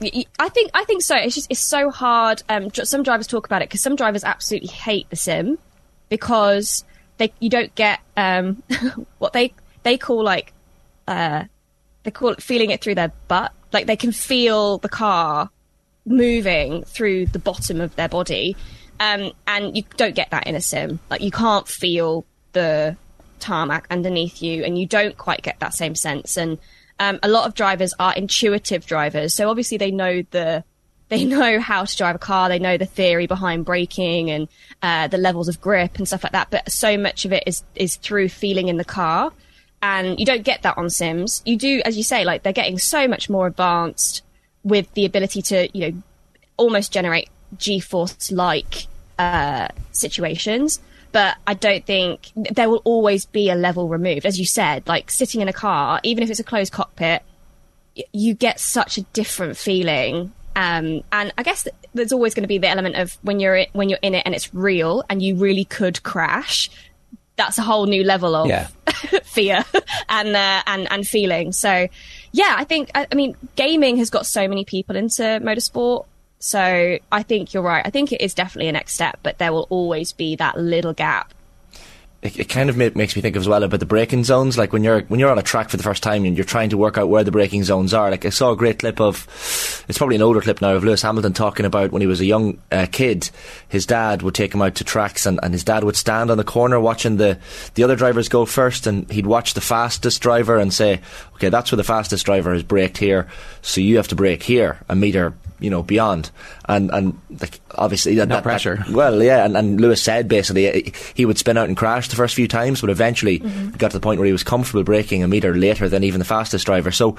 I 0.00 0.48
think 0.48 0.70
I 0.74 0.84
think 0.84 1.02
so. 1.02 1.16
It's 1.16 1.34
just 1.34 1.50
it's 1.50 1.60
so 1.60 1.90
hard. 1.90 2.42
Um, 2.48 2.72
some 2.72 3.02
drivers 3.02 3.26
talk 3.26 3.46
about 3.46 3.62
it 3.62 3.68
because 3.68 3.80
some 3.80 3.96
drivers 3.96 4.24
absolutely 4.24 4.68
hate 4.68 5.10
the 5.10 5.16
sim 5.16 5.58
because 6.08 6.84
they 7.18 7.32
you 7.40 7.50
don't 7.50 7.74
get 7.74 8.00
um, 8.16 8.62
what 9.18 9.32
they 9.32 9.52
they 9.82 9.98
call 9.98 10.22
like 10.22 10.52
uh, 11.06 11.44
they 12.04 12.10
call 12.10 12.30
it 12.30 12.42
feeling 12.42 12.70
it 12.70 12.80
through 12.80 12.94
their 12.94 13.12
butt. 13.26 13.52
Like 13.72 13.86
they 13.86 13.96
can 13.96 14.12
feel 14.12 14.78
the 14.78 14.88
car 14.88 15.50
moving 16.06 16.84
through 16.84 17.26
the 17.26 17.38
bottom 17.38 17.80
of 17.80 17.94
their 17.96 18.08
body, 18.08 18.56
um, 19.00 19.32
and 19.46 19.76
you 19.76 19.82
don't 19.96 20.14
get 20.14 20.30
that 20.30 20.46
in 20.46 20.54
a 20.54 20.60
sim. 20.60 21.00
Like 21.10 21.22
you 21.22 21.30
can't 21.30 21.66
feel 21.66 22.24
the 22.52 22.96
tarmac 23.40 23.86
underneath 23.90 24.42
you, 24.42 24.64
and 24.64 24.78
you 24.78 24.86
don't 24.86 25.18
quite 25.18 25.42
get 25.42 25.58
that 25.60 25.74
same 25.74 25.94
sense. 25.94 26.36
And 26.36 26.58
um, 26.98 27.18
a 27.22 27.28
lot 27.28 27.46
of 27.46 27.54
drivers 27.54 27.94
are 27.98 28.12
intuitive 28.14 28.86
drivers, 28.86 29.34
so 29.34 29.48
obviously 29.48 29.78
they 29.78 29.90
know 29.90 30.22
the 30.30 30.64
they 31.08 31.24
know 31.24 31.58
how 31.58 31.84
to 31.84 31.96
drive 31.96 32.16
a 32.16 32.18
car, 32.18 32.48
they 32.48 32.58
know 32.58 32.76
the 32.76 32.84
theory 32.86 33.26
behind 33.26 33.64
braking 33.64 34.30
and 34.30 34.48
uh, 34.82 35.08
the 35.08 35.16
levels 35.18 35.48
of 35.48 35.60
grip 35.60 35.96
and 35.96 36.06
stuff 36.06 36.22
like 36.22 36.32
that. 36.32 36.50
But 36.50 36.70
so 36.70 36.98
much 36.98 37.24
of 37.24 37.32
it 37.32 37.44
is 37.46 37.62
is 37.74 37.96
through 37.96 38.28
feeling 38.28 38.68
in 38.68 38.76
the 38.76 38.84
car. 38.84 39.32
and 39.82 40.18
you 40.18 40.26
don't 40.26 40.42
get 40.42 40.62
that 40.62 40.76
on 40.76 40.90
sims. 40.90 41.42
You 41.44 41.56
do, 41.56 41.82
as 41.84 41.96
you 41.96 42.02
say, 42.02 42.24
like 42.24 42.42
they're 42.42 42.52
getting 42.52 42.78
so 42.78 43.06
much 43.06 43.30
more 43.30 43.46
advanced 43.46 44.22
with 44.64 44.92
the 44.94 45.04
ability 45.04 45.42
to, 45.42 45.68
you 45.76 45.90
know, 45.90 46.02
almost 46.56 46.92
generate 46.92 47.28
G-force 47.56 48.32
like 48.32 48.86
uh, 49.18 49.68
situations. 49.92 50.80
But 51.12 51.36
I 51.46 51.54
don't 51.54 51.84
think 51.86 52.30
there 52.34 52.68
will 52.68 52.82
always 52.84 53.24
be 53.26 53.48
a 53.50 53.54
level 53.54 53.88
removed, 53.88 54.26
as 54.26 54.38
you 54.38 54.44
said. 54.46 54.86
Like 54.86 55.10
sitting 55.10 55.40
in 55.40 55.48
a 55.48 55.52
car, 55.52 56.00
even 56.02 56.22
if 56.22 56.30
it's 56.30 56.40
a 56.40 56.44
closed 56.44 56.72
cockpit, 56.72 57.22
you 58.12 58.34
get 58.34 58.60
such 58.60 58.98
a 58.98 59.02
different 59.12 59.56
feeling. 59.56 60.32
Um, 60.54 61.02
and 61.12 61.32
I 61.38 61.42
guess 61.42 61.66
there's 61.94 62.12
always 62.12 62.34
going 62.34 62.42
to 62.42 62.48
be 62.48 62.58
the 62.58 62.68
element 62.68 62.96
of 62.96 63.16
when 63.22 63.40
you're 63.40 63.56
i- 63.56 63.68
when 63.72 63.88
you're 63.88 63.98
in 64.02 64.14
it 64.14 64.22
and 64.26 64.34
it's 64.34 64.52
real 64.52 65.04
and 65.08 65.22
you 65.22 65.36
really 65.36 65.64
could 65.64 66.02
crash. 66.02 66.68
That's 67.36 67.56
a 67.58 67.62
whole 67.62 67.86
new 67.86 68.02
level 68.04 68.34
of 68.34 68.48
Yeah. 68.48 68.66
fear 69.24 69.64
and 70.08 70.34
uh, 70.36 70.62
and 70.66 70.90
and 70.90 71.06
feeling. 71.06 71.52
So, 71.52 71.88
yeah, 72.32 72.54
I 72.58 72.64
think 72.64 72.90
I, 72.94 73.06
I 73.10 73.14
mean 73.14 73.36
gaming 73.56 73.96
has 73.98 74.10
got 74.10 74.26
so 74.26 74.46
many 74.48 74.64
people 74.64 74.96
into 74.96 75.22
motorsport. 75.22 76.06
So 76.38 76.98
I 77.10 77.22
think 77.22 77.52
you're 77.52 77.62
right. 77.62 77.84
I 77.84 77.90
think 77.90 78.12
it 78.12 78.20
is 78.20 78.34
definitely 78.34 78.68
a 78.68 78.72
next 78.72 78.94
step, 78.94 79.18
but 79.22 79.38
there 79.38 79.52
will 79.52 79.66
always 79.70 80.12
be 80.12 80.36
that 80.36 80.56
little 80.58 80.92
gap. 80.92 81.34
it, 82.20 82.36
it 82.38 82.48
kind 82.48 82.68
of 82.68 82.76
ma- 82.76 82.90
makes 82.96 83.14
me 83.14 83.22
think 83.22 83.36
as 83.36 83.46
well 83.48 83.62
about 83.62 83.78
the 83.78 83.86
braking 83.86 84.24
zones. 84.24 84.58
Like 84.58 84.72
when 84.72 84.82
you're 84.82 85.02
when 85.02 85.20
you're 85.20 85.30
on 85.30 85.38
a 85.38 85.42
track 85.42 85.68
for 85.68 85.76
the 85.76 85.82
first 85.84 86.02
time 86.02 86.24
and 86.24 86.36
you're 86.36 86.44
trying 86.44 86.70
to 86.70 86.76
work 86.76 86.98
out 86.98 87.08
where 87.08 87.22
the 87.22 87.30
braking 87.30 87.62
zones 87.62 87.94
are. 87.94 88.10
Like 88.10 88.24
I 88.26 88.30
saw 88.30 88.50
a 88.52 88.56
great 88.56 88.80
clip 88.80 89.00
of, 89.00 89.26
it's 89.88 89.98
probably 89.98 90.16
an 90.16 90.22
older 90.22 90.40
clip 90.40 90.60
now 90.60 90.74
of 90.74 90.82
Lewis 90.82 91.02
Hamilton 91.02 91.32
talking 91.32 91.64
about 91.64 91.92
when 91.92 92.02
he 92.02 92.08
was 92.08 92.20
a 92.20 92.26
young 92.26 92.58
uh, 92.72 92.86
kid, 92.90 93.30
his 93.68 93.86
dad 93.86 94.22
would 94.22 94.34
take 94.34 94.52
him 94.52 94.62
out 94.62 94.74
to 94.76 94.84
tracks 94.84 95.26
and, 95.26 95.38
and 95.42 95.54
his 95.54 95.64
dad 95.64 95.84
would 95.84 95.96
stand 95.96 96.30
on 96.30 96.38
the 96.38 96.44
corner 96.44 96.80
watching 96.80 97.18
the 97.18 97.38
the 97.74 97.84
other 97.84 97.96
drivers 97.96 98.28
go 98.28 98.44
first 98.44 98.86
and 98.86 99.08
he'd 99.10 99.26
watch 99.26 99.54
the 99.54 99.60
fastest 99.60 100.20
driver 100.20 100.56
and 100.56 100.74
say, 100.74 101.00
okay, 101.34 101.50
that's 101.50 101.70
where 101.70 101.76
the 101.76 101.84
fastest 101.84 102.26
driver 102.26 102.52
has 102.52 102.64
braked 102.64 102.98
here, 102.98 103.28
so 103.62 103.80
you 103.80 103.96
have 103.96 104.08
to 104.08 104.16
brake 104.16 104.42
here 104.42 104.78
a 104.88 104.96
meter. 104.96 105.34
You 105.60 105.70
know, 105.70 105.82
beyond, 105.82 106.30
and 106.68 106.90
and 106.92 107.18
like 107.40 107.60
obviously 107.74 108.14
that, 108.14 108.28
No 108.28 108.36
that- 108.36 108.36
that- 108.36 108.42
pressure. 108.44 108.84
well, 108.90 109.20
yeah, 109.22 109.44
and, 109.44 109.56
and 109.56 109.80
Lewis 109.80 110.00
said 110.02 110.28
basically 110.28 110.68
uh, 110.86 110.90
he 111.14 111.24
would 111.26 111.36
spin 111.38 111.56
out 111.58 111.66
and 111.68 111.76
crash 111.76 112.08
the 112.08 112.16
first 112.16 112.34
few 112.36 112.46
times, 112.46 112.80
but 112.80 112.90
eventually 112.90 113.40
Mm-hmm. 113.40 113.70
got 113.76 113.90
to 113.90 113.96
the 113.96 114.00
point 114.02 114.18
where 114.20 114.26
he 114.26 114.32
was 114.32 114.44
comfortable 114.44 114.84
braking 114.84 115.22
a 115.24 115.28
meter 115.28 115.54
later 115.56 115.88
than 115.88 116.04
even 116.04 116.18
the 116.20 116.24
fastest 116.24 116.66
driver. 116.66 116.90
So, 116.92 117.16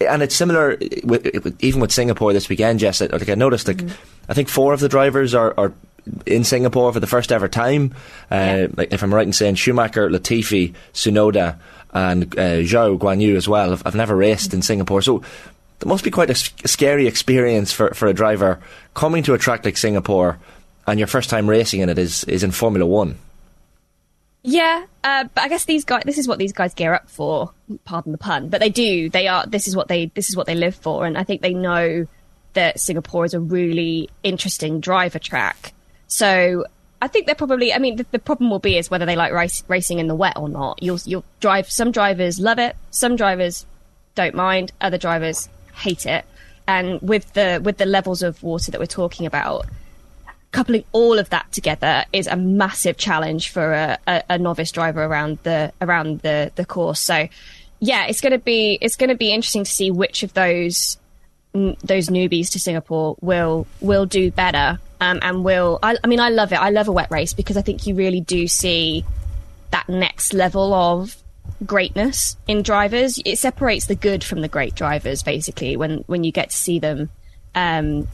and 0.00 0.22
it's 0.22 0.34
similar 0.34 0.76
with, 1.04 1.24
with, 1.44 1.56
even 1.64 1.80
with 1.80 1.90
Singapore 1.92 2.32
this 2.32 2.48
weekend, 2.48 2.78
Jess. 2.80 3.00
Like 3.00 3.28
I 3.28 3.34
noticed, 3.34 3.68
like 3.68 3.78
Mm-hmm. 3.78 4.30
I 4.30 4.34
think 4.34 4.48
four 4.50 4.74
of 4.74 4.80
the 4.80 4.88
drivers 4.88 5.34
are. 5.34 5.54
are 5.56 5.72
in 6.24 6.42
Singapore 6.42 6.90
for 6.92 7.00
the 7.00 7.06
first 7.06 7.30
ever 7.32 7.48
time, 7.48 7.94
uh, 8.30 8.66
like 8.78 8.94
if 8.94 9.02
I'm 9.02 9.12
right 9.12 9.26
in 9.26 9.34
saying 9.34 9.56
Schumacher, 9.56 10.08
Latifi, 10.08 10.72
Tsunoda 10.94 11.58
and 11.92 12.24
uh, 12.38 12.62
Zhou 12.64 12.98
Guanyu 12.98 13.36
as 13.36 13.46
well. 13.46 13.72
I've, 13.72 13.82
I've 13.86 13.94
never 13.94 14.16
raced 14.16 14.54
in 14.54 14.62
Singapore, 14.62 15.02
so 15.02 15.22
that 15.78 15.86
must 15.86 16.04
be 16.04 16.10
quite 16.10 16.30
a 16.30 16.34
scary 16.34 17.06
experience 17.06 17.72
for, 17.72 17.94
for 17.94 18.08
a 18.08 18.14
driver 18.14 18.60
coming 18.94 19.22
to 19.24 19.34
a 19.34 19.38
track 19.38 19.64
like 19.64 19.76
Singapore 19.76 20.38
and 20.86 20.98
your 20.98 21.06
first 21.06 21.30
time 21.30 21.48
racing 21.48 21.80
in 21.80 21.88
it 21.88 21.98
is, 21.98 22.24
is 22.24 22.42
in 22.42 22.50
Formula 22.50 22.86
One. 22.86 23.16
Yeah, 24.42 24.86
uh, 25.04 25.24
but 25.34 25.44
I 25.44 25.48
guess 25.48 25.64
these 25.64 25.84
guys. 25.84 26.04
This 26.06 26.16
is 26.16 26.28
what 26.28 26.38
these 26.38 26.52
guys 26.52 26.72
gear 26.72 26.94
up 26.94 27.10
for. 27.10 27.52
Pardon 27.84 28.12
the 28.12 28.18
pun, 28.18 28.48
but 28.48 28.60
they 28.60 28.70
do. 28.70 29.10
They 29.10 29.26
are. 29.26 29.44
This 29.46 29.68
is 29.68 29.76
what 29.76 29.88
they. 29.88 30.06
This 30.14 30.28
is 30.30 30.36
what 30.36 30.46
they 30.46 30.54
live 30.54 30.76
for, 30.76 31.04
and 31.04 31.18
I 31.18 31.24
think 31.24 31.42
they 31.42 31.52
know 31.52 32.06
that 32.54 32.80
Singapore 32.80 33.24
is 33.24 33.34
a 33.34 33.40
really 33.40 34.08
interesting 34.22 34.80
driver 34.80 35.18
track. 35.18 35.74
So 36.06 36.64
I 37.02 37.08
think 37.08 37.26
they're 37.26 37.34
probably. 37.34 37.74
I 37.74 37.78
mean, 37.78 37.96
the, 37.96 38.06
the 38.12 38.18
problem 38.18 38.48
will 38.48 38.60
be 38.60 38.78
is 38.78 38.90
whether 38.90 39.04
they 39.04 39.16
like 39.16 39.32
race, 39.32 39.64
racing 39.68 39.98
in 39.98 40.06
the 40.06 40.14
wet 40.14 40.36
or 40.36 40.48
not. 40.48 40.82
You'll 40.82 41.00
you'll 41.04 41.24
drive. 41.40 41.68
Some 41.70 41.90
drivers 41.90 42.38
love 42.38 42.58
it. 42.58 42.76
Some 42.90 43.16
drivers 43.16 43.66
don't 44.14 44.34
mind. 44.34 44.72
Other 44.80 44.98
drivers 44.98 45.48
hate 45.78 46.06
it. 46.06 46.24
And 46.66 47.00
with 47.00 47.32
the 47.32 47.60
with 47.62 47.78
the 47.78 47.86
levels 47.86 48.22
of 48.22 48.42
water 48.42 48.70
that 48.70 48.78
we're 48.78 48.86
talking 48.86 49.26
about, 49.26 49.66
coupling 50.52 50.84
all 50.92 51.18
of 51.18 51.30
that 51.30 51.50
together 51.52 52.04
is 52.12 52.26
a 52.26 52.36
massive 52.36 52.96
challenge 52.96 53.50
for 53.50 53.72
a, 53.72 53.98
a, 54.06 54.22
a 54.30 54.38
novice 54.38 54.72
driver 54.72 55.02
around 55.02 55.38
the 55.44 55.72
around 55.80 56.20
the 56.20 56.52
the 56.56 56.64
course. 56.64 57.00
So, 57.00 57.28
yeah, 57.80 58.06
it's 58.06 58.20
going 58.20 58.32
to 58.32 58.38
be 58.38 58.78
it's 58.80 58.96
going 58.96 59.10
to 59.10 59.16
be 59.16 59.32
interesting 59.32 59.64
to 59.64 59.70
see 59.70 59.90
which 59.90 60.22
of 60.22 60.34
those 60.34 60.98
those 61.54 62.08
newbies 62.08 62.50
to 62.52 62.60
Singapore 62.60 63.16
will 63.20 63.66
will 63.80 64.06
do 64.06 64.30
better 64.30 64.78
um, 65.00 65.18
and 65.22 65.44
will. 65.44 65.78
I, 65.82 65.96
I 66.02 66.06
mean, 66.06 66.20
I 66.20 66.28
love 66.28 66.52
it. 66.52 66.56
I 66.56 66.70
love 66.70 66.88
a 66.88 66.92
wet 66.92 67.10
race 67.10 67.32
because 67.32 67.56
I 67.56 67.62
think 67.62 67.86
you 67.86 67.94
really 67.94 68.20
do 68.20 68.46
see 68.46 69.04
that 69.70 69.88
next 69.88 70.32
level 70.32 70.72
of 70.74 71.16
greatness 71.64 72.36
in 72.46 72.62
drivers. 72.62 73.20
It 73.24 73.38
separates 73.38 73.86
the 73.86 73.94
good 73.94 74.24
from 74.24 74.40
the 74.40 74.48
great 74.48 74.74
drivers, 74.74 75.22
basically, 75.22 75.76
when 75.76 76.04
when 76.06 76.24
you 76.24 76.32
get 76.32 76.50
to 76.50 76.56
see 76.56 76.78
them 76.78 77.10
um, 77.54 78.08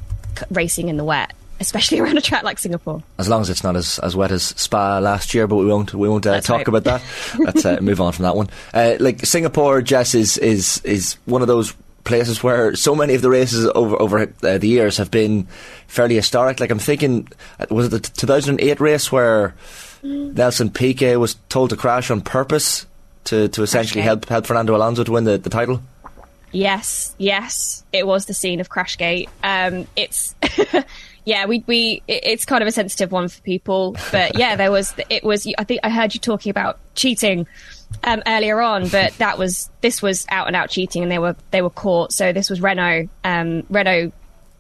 racing 0.50 0.88
in 0.88 0.96
the 0.96 1.04
wet, 1.04 1.32
especially 1.60 1.98
around 2.00 2.18
a 2.18 2.22
track 2.22 2.42
like 2.42 2.58
Singapore. 2.58 3.02
As 3.18 3.28
long 3.28 3.40
as 3.40 3.50
it's 3.50 3.64
not 3.64 3.76
as, 3.76 3.98
as 4.00 4.16
wet 4.16 4.32
as 4.32 4.42
Spa 4.42 4.98
last 4.98 5.34
year, 5.34 5.46
but 5.46 5.56
we 5.56 5.66
won't 5.66 5.94
we 5.94 6.08
won't 6.08 6.26
uh, 6.26 6.40
talk 6.40 6.60
hope. 6.60 6.68
about 6.68 6.84
that. 6.84 7.02
Let's 7.38 7.64
uh, 7.64 7.78
move 7.80 8.00
on 8.00 8.12
from 8.12 8.24
that 8.24 8.36
one. 8.36 8.48
Uh, 8.72 8.96
like 9.00 9.24
Singapore, 9.24 9.82
Jess 9.82 10.14
is 10.14 10.38
is 10.38 10.80
is 10.84 11.16
one 11.24 11.42
of 11.42 11.48
those 11.48 11.74
places 12.04 12.42
where 12.42 12.74
so 12.76 12.94
many 12.94 13.14
of 13.14 13.22
the 13.22 13.30
races 13.30 13.70
over 13.74 14.00
over 14.00 14.32
uh, 14.42 14.58
the 14.58 14.68
years 14.68 14.98
have 14.98 15.10
been 15.10 15.46
fairly 15.86 16.14
historic. 16.16 16.60
Like 16.60 16.70
I'm 16.70 16.78
thinking, 16.78 17.28
uh, 17.58 17.66
was 17.70 17.86
it 17.86 17.90
the 17.90 18.00
2008 18.00 18.80
race 18.80 19.10
where 19.10 19.54
Nelson 20.02 20.70
Piquet 20.70 21.16
was 21.16 21.34
told 21.48 21.70
to 21.70 21.76
crash 21.76 22.10
on 22.10 22.20
purpose 22.20 22.86
to, 23.25 23.49
to 23.49 23.62
essentially 23.62 24.02
help 24.02 24.28
help 24.28 24.47
Fernando 24.47 24.76
Alonso 24.76 25.04
to 25.04 25.12
win 25.12 25.25
the, 25.25 25.38
the 25.38 25.50
title? 25.50 25.83
Yes, 26.52 27.14
yes, 27.19 27.85
it 27.93 28.07
was 28.07 28.26
the 28.26 28.35
scene 28.35 28.61
of 28.61 28.69
Crashgate. 28.69 29.28
Um, 29.43 29.88
it's 29.97 30.37
yeah, 31.25 31.47
we 31.47 31.64
we 31.66 32.02
it's 32.07 32.45
kind 32.45 32.62
of 32.62 32.69
a 32.69 32.73
sensitive 32.73 33.11
one 33.11 33.28
for 33.28 33.40
people, 33.43 33.97
but 34.12 34.38
yeah, 34.38 34.54
there 34.54 34.71
was 34.71 34.95
it 35.11 35.25
was. 35.25 35.52
I 35.59 35.64
think 35.64 35.81
I 35.83 35.90
heard 35.90 36.14
you 36.14 36.21
talking 36.21 36.50
about 36.50 36.78
cheating 36.95 37.49
um, 38.04 38.23
earlier 38.26 38.61
on, 38.61 38.88
but 38.88 39.16
that 39.19 39.37
was 39.37 39.69
this 39.81 40.00
was 40.00 40.26
out 40.28 40.47
and 40.47 40.54
out 40.54 40.71
cheating, 40.71 41.02
and 41.02 41.11
they 41.11 41.19
were 41.19 41.35
they 41.50 41.61
were 41.61 41.71
caught. 41.71 42.12
So 42.12 42.33
this 42.33 42.50
was 42.50 42.61
Renault. 42.61 43.09
Um, 43.25 43.64
Renault 43.69 44.12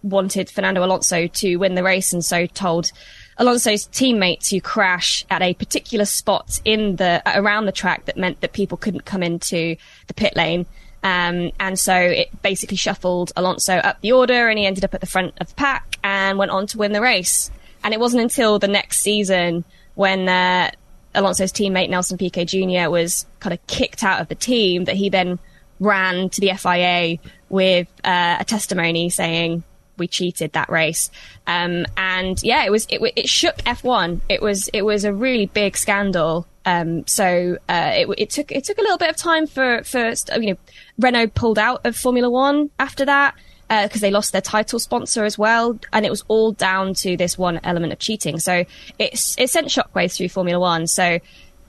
wanted 0.02 0.50
Fernando 0.50 0.84
Alonso 0.84 1.26
to 1.26 1.56
win 1.56 1.74
the 1.74 1.84
race, 1.84 2.12
and 2.12 2.24
so 2.24 2.46
told 2.46 2.90
Alonso's 3.36 3.86
teammates 3.86 4.50
who 4.50 4.60
crash 4.60 5.24
at 5.30 5.42
a 5.42 5.54
particular 5.54 6.04
spot 6.04 6.60
in 6.64 6.96
the 6.96 7.22
around 7.26 7.66
the 7.66 7.72
track 7.72 8.04
that 8.04 8.16
meant 8.16 8.40
that 8.40 8.52
people 8.52 8.78
couldn't 8.78 9.04
come 9.04 9.22
into 9.22 9.76
the 10.06 10.14
pit 10.14 10.36
lane. 10.36 10.66
Um, 11.02 11.50
and 11.60 11.78
so 11.78 11.94
it 11.94 12.30
basically 12.42 12.78
shuffled 12.78 13.32
Alonso 13.36 13.74
up 13.74 14.00
the 14.00 14.12
order, 14.12 14.48
and 14.48 14.58
he 14.58 14.64
ended 14.64 14.84
up 14.84 14.94
at 14.94 15.00
the 15.00 15.06
front 15.06 15.34
of 15.40 15.48
the 15.48 15.54
pack 15.54 15.98
and 16.02 16.38
went 16.38 16.50
on 16.50 16.66
to 16.68 16.78
win 16.78 16.92
the 16.92 17.02
race. 17.02 17.50
And 17.82 17.92
it 17.92 18.00
wasn't 18.00 18.22
until 18.22 18.58
the 18.58 18.68
next 18.68 19.00
season 19.00 19.64
when 19.94 20.28
uh, 20.28 20.70
Alonso's 21.14 21.52
teammate 21.52 21.90
Nelson 21.90 22.16
Piquet 22.16 22.46
Jr. 22.46 22.90
was 22.90 23.26
kind 23.40 23.52
of 23.52 23.64
kicked 23.66 24.02
out 24.02 24.20
of 24.20 24.28
the 24.28 24.34
team 24.34 24.84
that 24.84 24.96
he 24.96 25.10
then 25.10 25.38
ran 25.78 26.30
to 26.30 26.40
the 26.40 26.52
FIA 26.56 27.18
with 27.50 27.88
uh, 28.02 28.38
a 28.40 28.44
testimony 28.44 29.10
saying 29.10 29.62
we 29.96 30.08
cheated 30.08 30.52
that 30.52 30.68
race. 30.68 31.10
Um, 31.46 31.86
and 31.96 32.42
yeah, 32.42 32.64
it 32.64 32.70
was 32.70 32.86
it, 32.90 33.00
it 33.16 33.28
shook 33.28 33.56
F1. 33.58 34.20
It 34.28 34.42
was 34.42 34.68
it 34.68 34.82
was 34.82 35.04
a 35.04 35.12
really 35.12 35.46
big 35.46 35.76
scandal. 35.76 36.46
Um, 36.66 37.06
so 37.06 37.58
uh, 37.68 37.92
it, 37.94 38.08
it 38.16 38.30
took 38.30 38.50
it 38.50 38.64
took 38.64 38.78
a 38.78 38.82
little 38.82 38.98
bit 38.98 39.10
of 39.10 39.16
time 39.16 39.46
for 39.46 39.82
for 39.84 40.12
you 40.40 40.52
know 40.52 40.56
Renault 40.98 41.28
pulled 41.28 41.58
out 41.58 41.84
of 41.84 41.96
Formula 41.96 42.30
One 42.30 42.70
after 42.78 43.04
that 43.04 43.34
because 43.68 44.00
they 44.00 44.10
lost 44.10 44.32
their 44.32 44.40
title 44.40 44.78
sponsor 44.78 45.24
as 45.24 45.38
well, 45.38 45.78
and 45.92 46.06
it 46.06 46.10
was 46.10 46.24
all 46.28 46.52
down 46.52 46.94
to 46.94 47.16
this 47.16 47.36
one 47.36 47.60
element 47.64 47.92
of 47.92 47.98
cheating. 47.98 48.38
So 48.38 48.64
it's 48.98 49.36
it 49.38 49.50
sent 49.50 49.68
shockwaves 49.68 50.16
through 50.16 50.28
Formula 50.28 50.58
One. 50.60 50.86
So 50.86 51.18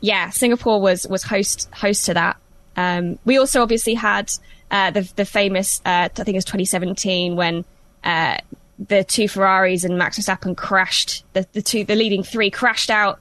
yeah, 0.02 0.30
Singapore 0.30 0.80
was 0.80 1.08
was 1.08 1.24
host 1.24 1.70
host 1.74 2.06
to 2.06 2.14
that. 2.14 2.38
Um, 2.78 3.18
we 3.26 3.38
also 3.38 3.62
obviously 3.62 3.94
had 3.94 4.32
uh, 4.72 4.92
the 4.92 5.12
the 5.16 5.26
famous 5.26 5.82
uh, 5.86 6.10
I 6.10 6.10
think 6.10 6.30
it 6.30 6.36
was 6.36 6.46
2017 6.46 7.36
when 7.36 7.66
uh, 8.06 8.38
the 8.80 9.04
two 9.04 9.28
Ferraris 9.28 9.84
and 9.84 9.98
Max 9.98 10.20
Verstappen 10.20 10.56
crashed. 10.56 11.24
The 11.34 11.48
the 11.54 11.62
two 11.62 11.84
the 11.84 11.96
leading 11.96 12.24
three 12.24 12.52
crashed 12.52 12.90
out 12.90 13.20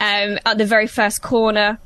um, 0.00 0.38
at 0.44 0.58
the 0.58 0.66
very 0.66 0.86
first 0.86 1.22
corner. 1.22 1.78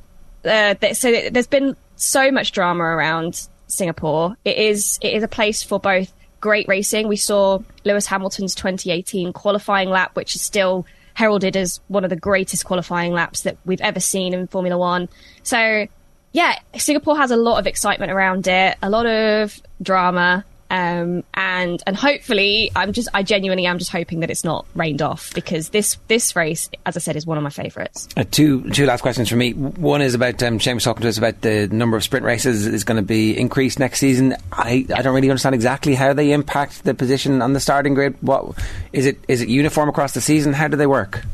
Uh, 0.45 0.75
so 0.93 1.31
there's 1.31 1.47
been 1.47 1.77
so 1.97 2.31
much 2.31 2.53
drama 2.53 2.83
around 2.83 3.49
Singapore. 3.67 4.37
It 4.45 4.57
is 4.57 4.99
it 5.03 5.13
is 5.15 5.23
a 5.23 5.29
place 5.29 5.63
for 5.63 5.79
both 5.79 6.13
great 6.41 6.67
racing. 6.69 7.09
We 7.09 7.17
saw 7.17 7.61
Lewis 7.85 8.07
Hamilton's 8.07 8.55
2018 8.55 9.33
qualifying 9.33 9.91
lap, 9.91 10.17
which 10.17 10.35
is 10.35 10.43
still 10.43 10.87
heralded 11.15 11.57
as 11.57 11.81
one 11.89 12.05
of 12.05 12.11
the 12.11 12.17
greatest 12.17 12.65
qualifying 12.65 13.13
laps 13.13 13.43
that 13.43 13.59
we've 13.67 13.81
ever 13.81 14.01
seen 14.01 14.33
in 14.33 14.47
Formula 14.47 14.79
One. 14.79 15.09
So 15.43 15.87
yeah, 16.33 16.59
Singapore 16.77 17.17
has 17.17 17.31
a 17.31 17.37
lot 17.37 17.59
of 17.59 17.67
excitement 17.67 18.13
around 18.13 18.47
it, 18.47 18.77
a 18.83 18.89
lot 18.89 19.07
of 19.07 19.61
drama. 19.83 20.45
Um, 20.71 21.25
and 21.35 21.83
and 21.85 21.97
hopefully, 21.97 22.71
I'm 22.77 22.93
just 22.93 23.09
I 23.13 23.25
genuinely 23.25 23.67
am 23.67 23.79
just 23.79 23.91
hoping 23.91 24.21
that 24.21 24.31
it's 24.31 24.45
not 24.45 24.67
rained 24.75 25.03
off 25.03 25.35
because 25.35 25.71
this 25.71 25.97
this 26.07 26.37
race, 26.37 26.71
as 26.87 26.97
I 26.97 27.01
said, 27.01 27.17
is 27.17 27.27
one 27.27 27.37
of 27.37 27.43
my 27.43 27.51
favourites. 27.51 28.09
Uh, 28.17 28.25
two 28.31 28.71
two 28.71 28.87
last 28.87 29.01
questions 29.01 29.29
for 29.29 29.37
me. 29.37 29.53
One 29.53 30.01
is 30.01 30.15
about 30.15 30.41
um, 30.45 30.61
Shane 30.61 30.77
was 30.77 30.85
talking 30.85 31.03
to 31.03 31.09
us 31.09 31.19
about 31.19 31.41
the 31.41 31.67
number 31.69 31.97
of 31.97 32.05
sprint 32.05 32.25
races 32.25 32.67
is 32.67 32.85
going 32.85 32.97
to 32.97 33.07
be 33.07 33.37
increased 33.37 33.81
next 33.81 33.99
season. 33.99 34.37
I, 34.53 34.87
I 34.95 35.03
don't 35.03 35.15
really 35.15 35.29
understand 35.29 35.57
exactly 35.57 35.97
how 35.97 36.13
they 36.13 36.31
impact 36.31 36.85
the 36.85 36.95
position 36.95 37.43
on 37.43 37.53
the 37.53 37.61
starting 37.61 37.95
grid. 37.95 38.17
What 38.21 38.57
is 38.93 39.07
it? 39.07 39.19
Is 39.27 39.43
it 39.43 39.49
uniform 39.49 39.89
across 39.89 40.13
the 40.13 40.21
season? 40.21 40.53
How 40.53 40.69
do 40.69 40.77
they 40.77 40.87
work? 40.87 41.25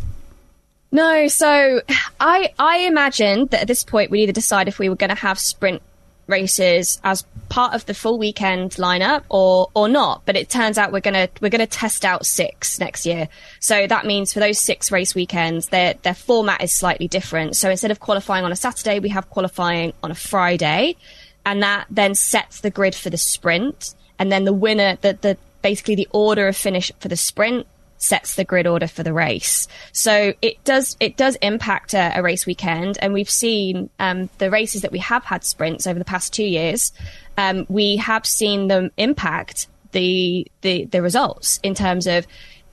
No, 0.93 1.29
so 1.29 1.83
I 2.21 2.55
I 2.59 2.79
imagined 2.79 3.51
that 3.51 3.61
at 3.61 3.69
this 3.69 3.85
point 3.85 4.11
we'd 4.11 4.23
either 4.23 4.33
decide 4.33 4.67
if 4.67 4.79
we 4.79 4.89
were 4.89 4.97
going 4.97 5.11
to 5.11 5.17
have 5.17 5.39
sprint 5.39 5.83
races 6.27 7.01
as 7.05 7.25
part 7.49 7.75
of 7.75 7.87
the 7.87 7.95
full 7.95 8.19
weekend 8.19 8.73
lineup 8.73 9.23
or 9.29 9.69
or 9.75 9.89
not. 9.89 10.23
But 10.25 10.37
it 10.37 10.51
turns 10.51 10.79
out 10.79 10.93
we're 10.93 11.01
gonna 11.01 11.29
we're 11.41 11.51
gonna 11.51 11.67
test 11.67 12.05
out 12.05 12.27
six 12.27 12.79
next 12.79 13.07
year. 13.07 13.29
So 13.61 13.87
that 13.87 14.07
means 14.07 14.33
for 14.33 14.41
those 14.41 14.59
six 14.59 14.91
race 14.93 15.15
weekends, 15.15 15.69
their 15.69 15.95
their 16.03 16.15
format 16.15 16.63
is 16.63 16.73
slightly 16.73 17.09
different. 17.09 17.57
So 17.57 17.71
instead 17.71 17.91
of 17.91 18.01
qualifying 18.01 18.45
on 18.45 18.53
a 18.53 18.57
Saturday, 18.57 18.99
we 18.99 19.11
have 19.11 19.31
qualifying 19.31 19.93
on 20.03 20.11
a 20.11 20.15
Friday, 20.15 20.97
and 21.45 21.63
that 21.63 21.87
then 21.91 22.15
sets 22.15 22.61
the 22.61 22.71
grid 22.71 22.95
for 22.95 23.11
the 23.11 23.19
sprint. 23.19 23.95
And 24.19 24.33
then 24.33 24.45
the 24.45 24.53
winner, 24.53 24.97
the 25.01 25.19
the 25.21 25.37
basically 25.63 25.95
the 25.95 26.09
order 26.13 26.49
of 26.49 26.57
finish 26.57 26.93
for 27.01 27.09
the 27.09 27.17
sprint 27.17 27.67
sets 27.99 28.37
the 28.37 28.45
grid 28.45 28.67
order 28.67 28.87
for 28.87 29.03
the 29.03 29.13
race. 29.13 29.69
So 29.93 30.35
it 30.43 30.63
does 30.65 30.97
it 31.01 31.17
does 31.17 31.37
impact 31.37 31.95
a, 31.95 32.13
a 32.19 32.23
race 32.23 32.47
weekend, 32.47 32.99
and 33.01 33.13
we've 33.13 33.31
seen 33.31 33.91
um, 33.99 34.29
the 34.39 34.51
races 34.51 34.83
that 34.83 34.93
we 34.93 34.99
have 34.99 35.25
had 35.25 35.45
sprints 35.45 35.87
over 35.87 35.99
the 35.99 36.05
past 36.05 36.33
two 36.33 36.45
years. 36.45 36.93
Um, 37.37 37.67
we 37.69 37.97
have 37.97 38.27
seen 38.27 38.69
them 38.69 38.91
impact 38.97 39.69
the, 39.93 40.47
the 40.61 40.85
the 40.87 41.01
results 41.01 41.59
in 41.63 41.75
terms 41.75 42.07
of 42.07 42.27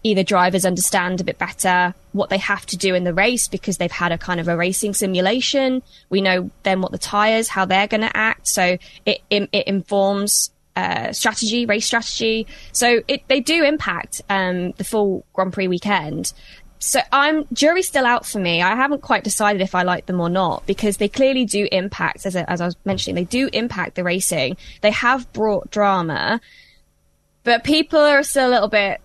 either 0.03 0.23
drivers 0.23 0.65
understand 0.65 1.21
a 1.21 1.23
bit 1.23 1.37
better 1.37 1.93
what 2.11 2.29
they 2.29 2.37
have 2.37 2.65
to 2.67 2.77
do 2.77 2.93
in 2.93 3.05
the 3.05 3.13
race 3.13 3.47
because 3.47 3.77
they've 3.77 3.91
had 3.91 4.11
a 4.11 4.17
kind 4.17 4.39
of 4.39 4.47
a 4.47 4.55
racing 4.55 4.93
simulation. 4.93 5.81
We 6.09 6.21
know 6.21 6.51
then 6.63 6.81
what 6.81 6.91
the 6.91 6.97
tires, 6.97 7.47
how 7.47 7.65
they're 7.65 7.87
going 7.87 8.01
to 8.01 8.15
act. 8.15 8.47
So 8.47 8.77
it, 9.05 9.21
it, 9.29 9.49
it 9.51 9.67
informs 9.67 10.51
uh, 10.75 11.13
strategy, 11.13 11.65
race 11.65 11.85
strategy. 11.85 12.47
So 12.71 13.01
it, 13.07 13.27
they 13.27 13.39
do 13.39 13.63
impact 13.63 14.21
um, 14.29 14.71
the 14.73 14.83
full 14.83 15.25
Grand 15.33 15.53
Prix 15.53 15.67
weekend. 15.67 16.33
So 16.83 16.99
I'm 17.13 17.45
jury's 17.53 17.87
still 17.87 18.05
out 18.05 18.25
for 18.25 18.39
me. 18.39 18.61
I 18.61 18.75
haven't 18.75 19.01
quite 19.01 19.23
decided 19.23 19.61
if 19.61 19.73
I 19.73 19.83
like 19.83 20.05
them 20.05 20.19
or 20.19 20.27
not 20.27 20.65
because 20.65 20.97
they 20.97 21.07
clearly 21.07 21.45
do 21.45 21.65
impact, 21.71 22.25
as, 22.25 22.35
as 22.35 22.59
I 22.59 22.65
was 22.65 22.75
mentioning, 22.83 23.15
they 23.15 23.23
do 23.23 23.49
impact 23.53 23.95
the 23.95 24.03
racing. 24.03 24.57
They 24.81 24.91
have 24.91 25.31
brought 25.31 25.71
drama, 25.71 26.41
but 27.45 27.63
people 27.63 27.99
are 27.99 28.21
still 28.21 28.49
a 28.49 28.51
little 28.51 28.67
bit 28.67 28.99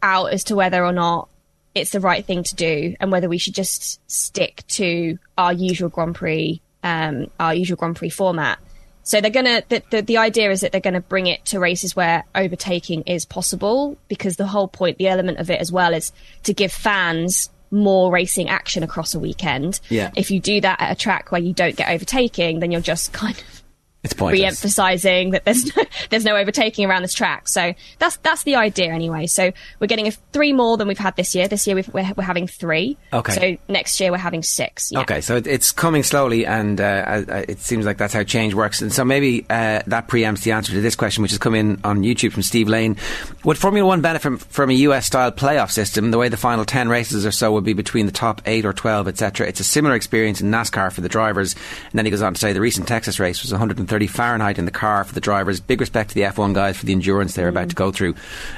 out 0.00 0.32
as 0.32 0.44
to 0.44 0.54
whether 0.54 0.84
or 0.84 0.92
not 0.92 1.28
it's 1.74 1.90
the 1.90 1.98
right 1.98 2.24
thing 2.24 2.44
to 2.44 2.54
do 2.54 2.94
and 3.00 3.10
whether 3.10 3.28
we 3.28 3.38
should 3.38 3.56
just 3.56 4.00
stick 4.08 4.62
to 4.68 5.18
our 5.36 5.52
usual 5.52 5.88
Grand 5.88 6.14
Prix, 6.14 6.62
um, 6.84 7.26
our 7.40 7.52
usual 7.52 7.76
Grand 7.76 7.96
Prix 7.96 8.10
format. 8.10 8.60
So 9.04 9.20
they're 9.20 9.30
gonna 9.30 9.62
the, 9.68 9.82
the, 9.90 10.02
the 10.02 10.16
idea 10.16 10.50
is 10.50 10.62
that 10.62 10.72
they're 10.72 10.80
gonna 10.80 11.00
bring 11.00 11.26
it 11.26 11.44
to 11.46 11.60
races 11.60 11.94
where 11.94 12.24
overtaking 12.34 13.02
is 13.02 13.24
possible 13.24 13.96
because 14.08 14.36
the 14.36 14.46
whole 14.46 14.66
point, 14.66 14.98
the 14.98 15.08
element 15.08 15.38
of 15.38 15.50
it 15.50 15.60
as 15.60 15.70
well 15.70 15.94
is 15.94 16.12
to 16.42 16.52
give 16.52 16.72
fans 16.72 17.50
more 17.70 18.10
racing 18.10 18.48
action 18.48 18.82
across 18.82 19.14
a 19.14 19.18
weekend. 19.18 19.80
Yeah. 19.88 20.10
If 20.16 20.30
you 20.30 20.40
do 20.40 20.60
that 20.60 20.80
at 20.80 20.92
a 20.92 20.94
track 20.94 21.30
where 21.32 21.40
you 21.40 21.52
don't 21.52 21.76
get 21.76 21.90
overtaking, 21.90 22.60
then 22.60 22.70
you're 22.70 22.80
just 22.80 23.12
kind 23.12 23.36
of 23.38 23.63
It's 24.04 24.12
pointless. 24.12 24.40
re-emphasizing 24.40 25.30
that 25.30 25.44
there's 25.44 25.74
no, 25.74 25.82
there's 26.10 26.24
no 26.24 26.36
overtaking 26.36 26.84
around 26.88 27.02
this 27.02 27.14
track. 27.14 27.48
So 27.48 27.74
that's 27.98 28.18
that's 28.18 28.42
the 28.42 28.56
idea 28.56 28.92
anyway. 28.92 29.26
So 29.26 29.50
we're 29.80 29.86
getting 29.86 30.06
a, 30.06 30.10
three 30.10 30.52
more 30.52 30.76
than 30.76 30.88
we've 30.88 30.98
had 30.98 31.16
this 31.16 31.34
year. 31.34 31.48
This 31.48 31.66
year 31.66 31.74
we've, 31.76 31.88
we're, 31.88 32.12
we're 32.16 32.24
having 32.24 32.46
three. 32.46 32.98
Okay. 33.12 33.32
So 33.32 33.72
next 33.72 33.98
year 34.00 34.10
we're 34.10 34.18
having 34.18 34.42
six. 34.42 34.90
Yeah. 34.92 35.00
Okay, 35.00 35.22
so 35.22 35.36
it, 35.36 35.46
it's 35.46 35.72
coming 35.72 36.02
slowly, 36.02 36.44
and 36.44 36.80
uh, 36.80 36.84
uh, 36.84 37.44
it 37.48 37.60
seems 37.60 37.86
like 37.86 37.96
that's 37.96 38.12
how 38.12 38.22
change 38.22 38.52
works. 38.52 38.82
And 38.82 38.92
so 38.92 39.04
maybe 39.04 39.46
uh, 39.48 39.82
that 39.86 40.06
preempts 40.08 40.42
the 40.42 40.52
answer 40.52 40.72
to 40.72 40.80
this 40.82 40.96
question, 40.96 41.22
which 41.22 41.30
has 41.30 41.38
come 41.38 41.54
in 41.54 41.80
on 41.82 42.02
YouTube 42.02 42.32
from 42.32 42.42
Steve 42.42 42.68
Lane. 42.68 42.96
Would 43.44 43.56
Formula 43.56 43.86
One 43.86 44.02
benefit 44.02 44.22
from, 44.22 44.38
from 44.38 44.70
a 44.70 44.74
US 44.74 45.06
style 45.06 45.32
playoff 45.32 45.70
system? 45.70 46.10
The 46.10 46.18
way 46.18 46.28
the 46.28 46.36
final 46.36 46.66
10 46.66 46.90
races 46.90 47.24
or 47.24 47.30
so 47.30 47.52
would 47.52 47.64
be 47.64 47.72
between 47.72 48.04
the 48.04 48.12
top 48.12 48.42
8 48.44 48.66
or 48.66 48.74
12, 48.74 49.08
etc. 49.08 49.46
It's 49.46 49.60
a 49.60 49.64
similar 49.64 49.94
experience 49.94 50.40
in 50.42 50.50
NASCAR 50.50 50.92
for 50.92 51.00
the 51.00 51.08
drivers. 51.08 51.54
And 51.54 51.92
then 51.94 52.04
he 52.04 52.10
goes 52.10 52.22
on 52.22 52.34
to 52.34 52.40
say 52.40 52.52
the 52.52 52.60
recent 52.60 52.86
Texas 52.86 53.18
race 53.18 53.42
was 53.42 53.50
130 53.50 53.93
Fahrenheit 54.06 54.58
in 54.58 54.64
the 54.64 54.70
car 54.70 55.04
for 55.04 55.14
the 55.14 55.20
drivers. 55.20 55.60
Big 55.60 55.80
respect 55.80 56.10
to 56.10 56.14
the 56.14 56.22
F1 56.22 56.54
guys 56.54 56.76
for 56.76 56.86
the 56.86 56.92
endurance 56.92 57.34
they're 57.34 57.48
about 57.48 57.70
to 57.70 57.74
go 57.74 57.92
through. 57.92 58.14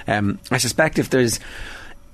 Um, 0.07 0.39
I 0.51 0.59
suspect 0.59 0.99
if 0.99 1.11
there's 1.11 1.41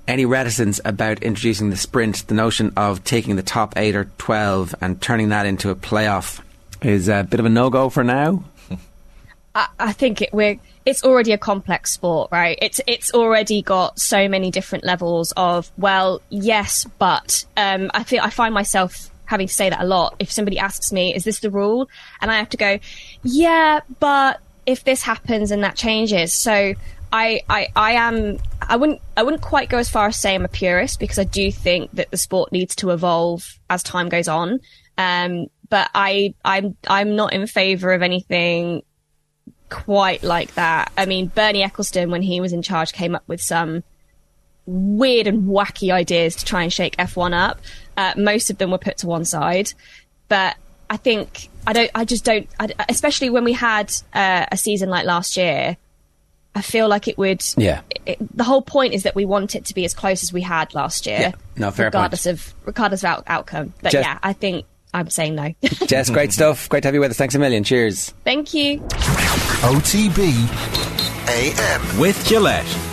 any 0.07 0.25
reticence 0.25 0.81
about 0.83 1.23
introducing 1.23 1.69
the 1.69 1.77
sprint, 1.77 2.27
the 2.27 2.35
notion 2.35 2.73
of 2.75 3.03
taking 3.03 3.35
the 3.35 3.43
top 3.43 3.73
eight 3.77 3.95
or 3.95 4.05
12 4.17 4.75
and 4.81 5.01
turning 5.01 5.29
that 5.29 5.45
into 5.45 5.69
a 5.69 5.75
playoff 5.75 6.41
is 6.81 7.07
a 7.07 7.23
bit 7.23 7.39
of 7.39 7.45
a 7.45 7.49
no 7.49 7.69
go 7.69 7.89
for 7.89 8.03
now. 8.03 8.43
I, 9.55 9.67
I 9.79 9.93
think 9.93 10.21
it, 10.21 10.33
we're 10.33 10.59
it's 10.85 11.03
already 11.03 11.31
a 11.31 11.37
complex 11.37 11.91
sport, 11.91 12.29
right? 12.31 12.57
It's 12.61 12.81
it's 12.87 13.13
already 13.13 13.61
got 13.61 13.99
so 13.99 14.27
many 14.27 14.51
different 14.51 14.83
levels 14.83 15.31
of 15.37 15.71
well, 15.77 16.21
yes, 16.29 16.85
but 16.99 17.45
um, 17.55 17.89
I 17.93 18.03
feel 18.03 18.21
I 18.21 18.29
find 18.29 18.53
myself 18.53 19.09
having 19.25 19.47
to 19.47 19.53
say 19.53 19.69
that 19.69 19.81
a 19.81 19.85
lot. 19.85 20.15
If 20.19 20.31
somebody 20.31 20.59
asks 20.59 20.91
me, 20.91 21.13
"Is 21.15 21.23
this 21.23 21.39
the 21.39 21.51
rule?" 21.51 21.89
and 22.21 22.31
I 22.31 22.37
have 22.37 22.49
to 22.49 22.57
go, 22.57 22.79
"Yeah, 23.23 23.81
but 23.99 24.39
if 24.65 24.83
this 24.83 25.01
happens 25.01 25.51
and 25.51 25.63
that 25.63 25.75
changes," 25.75 26.33
so. 26.33 26.73
I, 27.15 27.41
I, 27.47 27.67
I 27.75 27.91
am 27.91 28.39
I 28.59 28.75
wouldn't 28.75 28.99
I 29.15 29.21
wouldn't 29.21 29.43
quite 29.43 29.69
go 29.69 29.77
as 29.77 29.87
far 29.87 30.07
as 30.07 30.17
say 30.17 30.33
I'm 30.33 30.45
a 30.45 30.47
purist 30.47 30.99
because 30.99 31.19
I 31.19 31.25
do 31.25 31.51
think 31.51 31.91
that 31.91 32.09
the 32.09 32.17
sport 32.17 32.51
needs 32.51 32.75
to 32.77 32.89
evolve 32.89 33.59
as 33.69 33.83
time 33.83 34.09
goes 34.09 34.27
on. 34.27 34.59
Um, 34.97 35.45
but 35.69 35.91
I 35.93 36.33
I'm 36.43 36.75
I'm 36.87 37.15
not 37.15 37.33
in 37.33 37.45
favour 37.45 37.93
of 37.93 38.01
anything 38.01 38.81
quite 39.69 40.23
like 40.23 40.53
that. 40.53 40.91
I 40.97 41.05
mean, 41.05 41.27
Bernie 41.27 41.63
Ecclestone, 41.63 42.11
when 42.11 42.21
he 42.21 42.39
was 42.39 42.53
in 42.53 42.61
charge, 42.61 42.93
came 42.93 43.15
up 43.15 43.23
with 43.27 43.41
some 43.41 43.83
weird 44.65 45.27
and 45.27 45.43
wacky 45.43 45.91
ideas 45.91 46.35
to 46.37 46.45
try 46.45 46.63
and 46.63 46.71
shake 46.71 46.95
F1 46.97 47.33
up. 47.33 47.59
Uh, 47.97 48.13
most 48.17 48.49
of 48.49 48.57
them 48.57 48.71
were 48.71 48.77
put 48.77 48.97
to 48.97 49.07
one 49.07 49.25
side, 49.25 49.73
but 50.29 50.55
I 50.89 50.97
think 50.97 51.49
I 51.65 51.73
don't. 51.73 51.91
I 51.95 52.05
just 52.05 52.25
don't. 52.25 52.47
I, 52.59 52.69
especially 52.89 53.29
when 53.29 53.43
we 53.43 53.53
had 53.53 53.93
uh, 54.13 54.45
a 54.51 54.57
season 54.57 54.89
like 54.89 55.05
last 55.05 55.37
year, 55.37 55.77
I 56.55 56.61
feel 56.61 56.87
like 56.87 57.07
it 57.07 57.17
would. 57.17 57.43
Yeah. 57.57 57.81
It, 58.05 58.17
the 58.35 58.43
whole 58.43 58.61
point 58.61 58.93
is 58.93 59.03
that 59.03 59.15
we 59.15 59.25
want 59.25 59.55
it 59.55 59.65
to 59.65 59.73
be 59.73 59.85
as 59.85 59.93
close 59.93 60.23
as 60.23 60.33
we 60.33 60.41
had 60.41 60.73
last 60.73 61.05
year. 61.05 61.19
Yeah. 61.19 61.31
No, 61.55 61.71
fair 61.71 61.85
point. 61.85 61.95
regardless 61.95 62.25
of 62.25 62.53
regardless 62.65 63.03
of 63.03 63.09
out, 63.09 63.23
outcome. 63.27 63.73
But 63.81 63.91
Jess- 63.93 64.05
yeah, 64.05 64.19
I 64.21 64.33
think 64.33 64.65
I'm 64.93 65.09
saying 65.09 65.35
no. 65.35 65.53
Jess, 65.87 66.09
great 66.09 66.33
stuff. 66.33 66.69
Great 66.69 66.81
to 66.81 66.87
have 66.87 66.95
you 66.95 67.01
with 67.01 67.11
us. 67.11 67.17
Thanks 67.17 67.35
a 67.35 67.39
million. 67.39 67.63
Cheers. 67.63 68.13
Thank 68.23 68.53
you. 68.53 68.79
OTB 69.61 70.19
AM. 71.29 71.99
With 71.99 72.23
Gillette. 72.27 72.92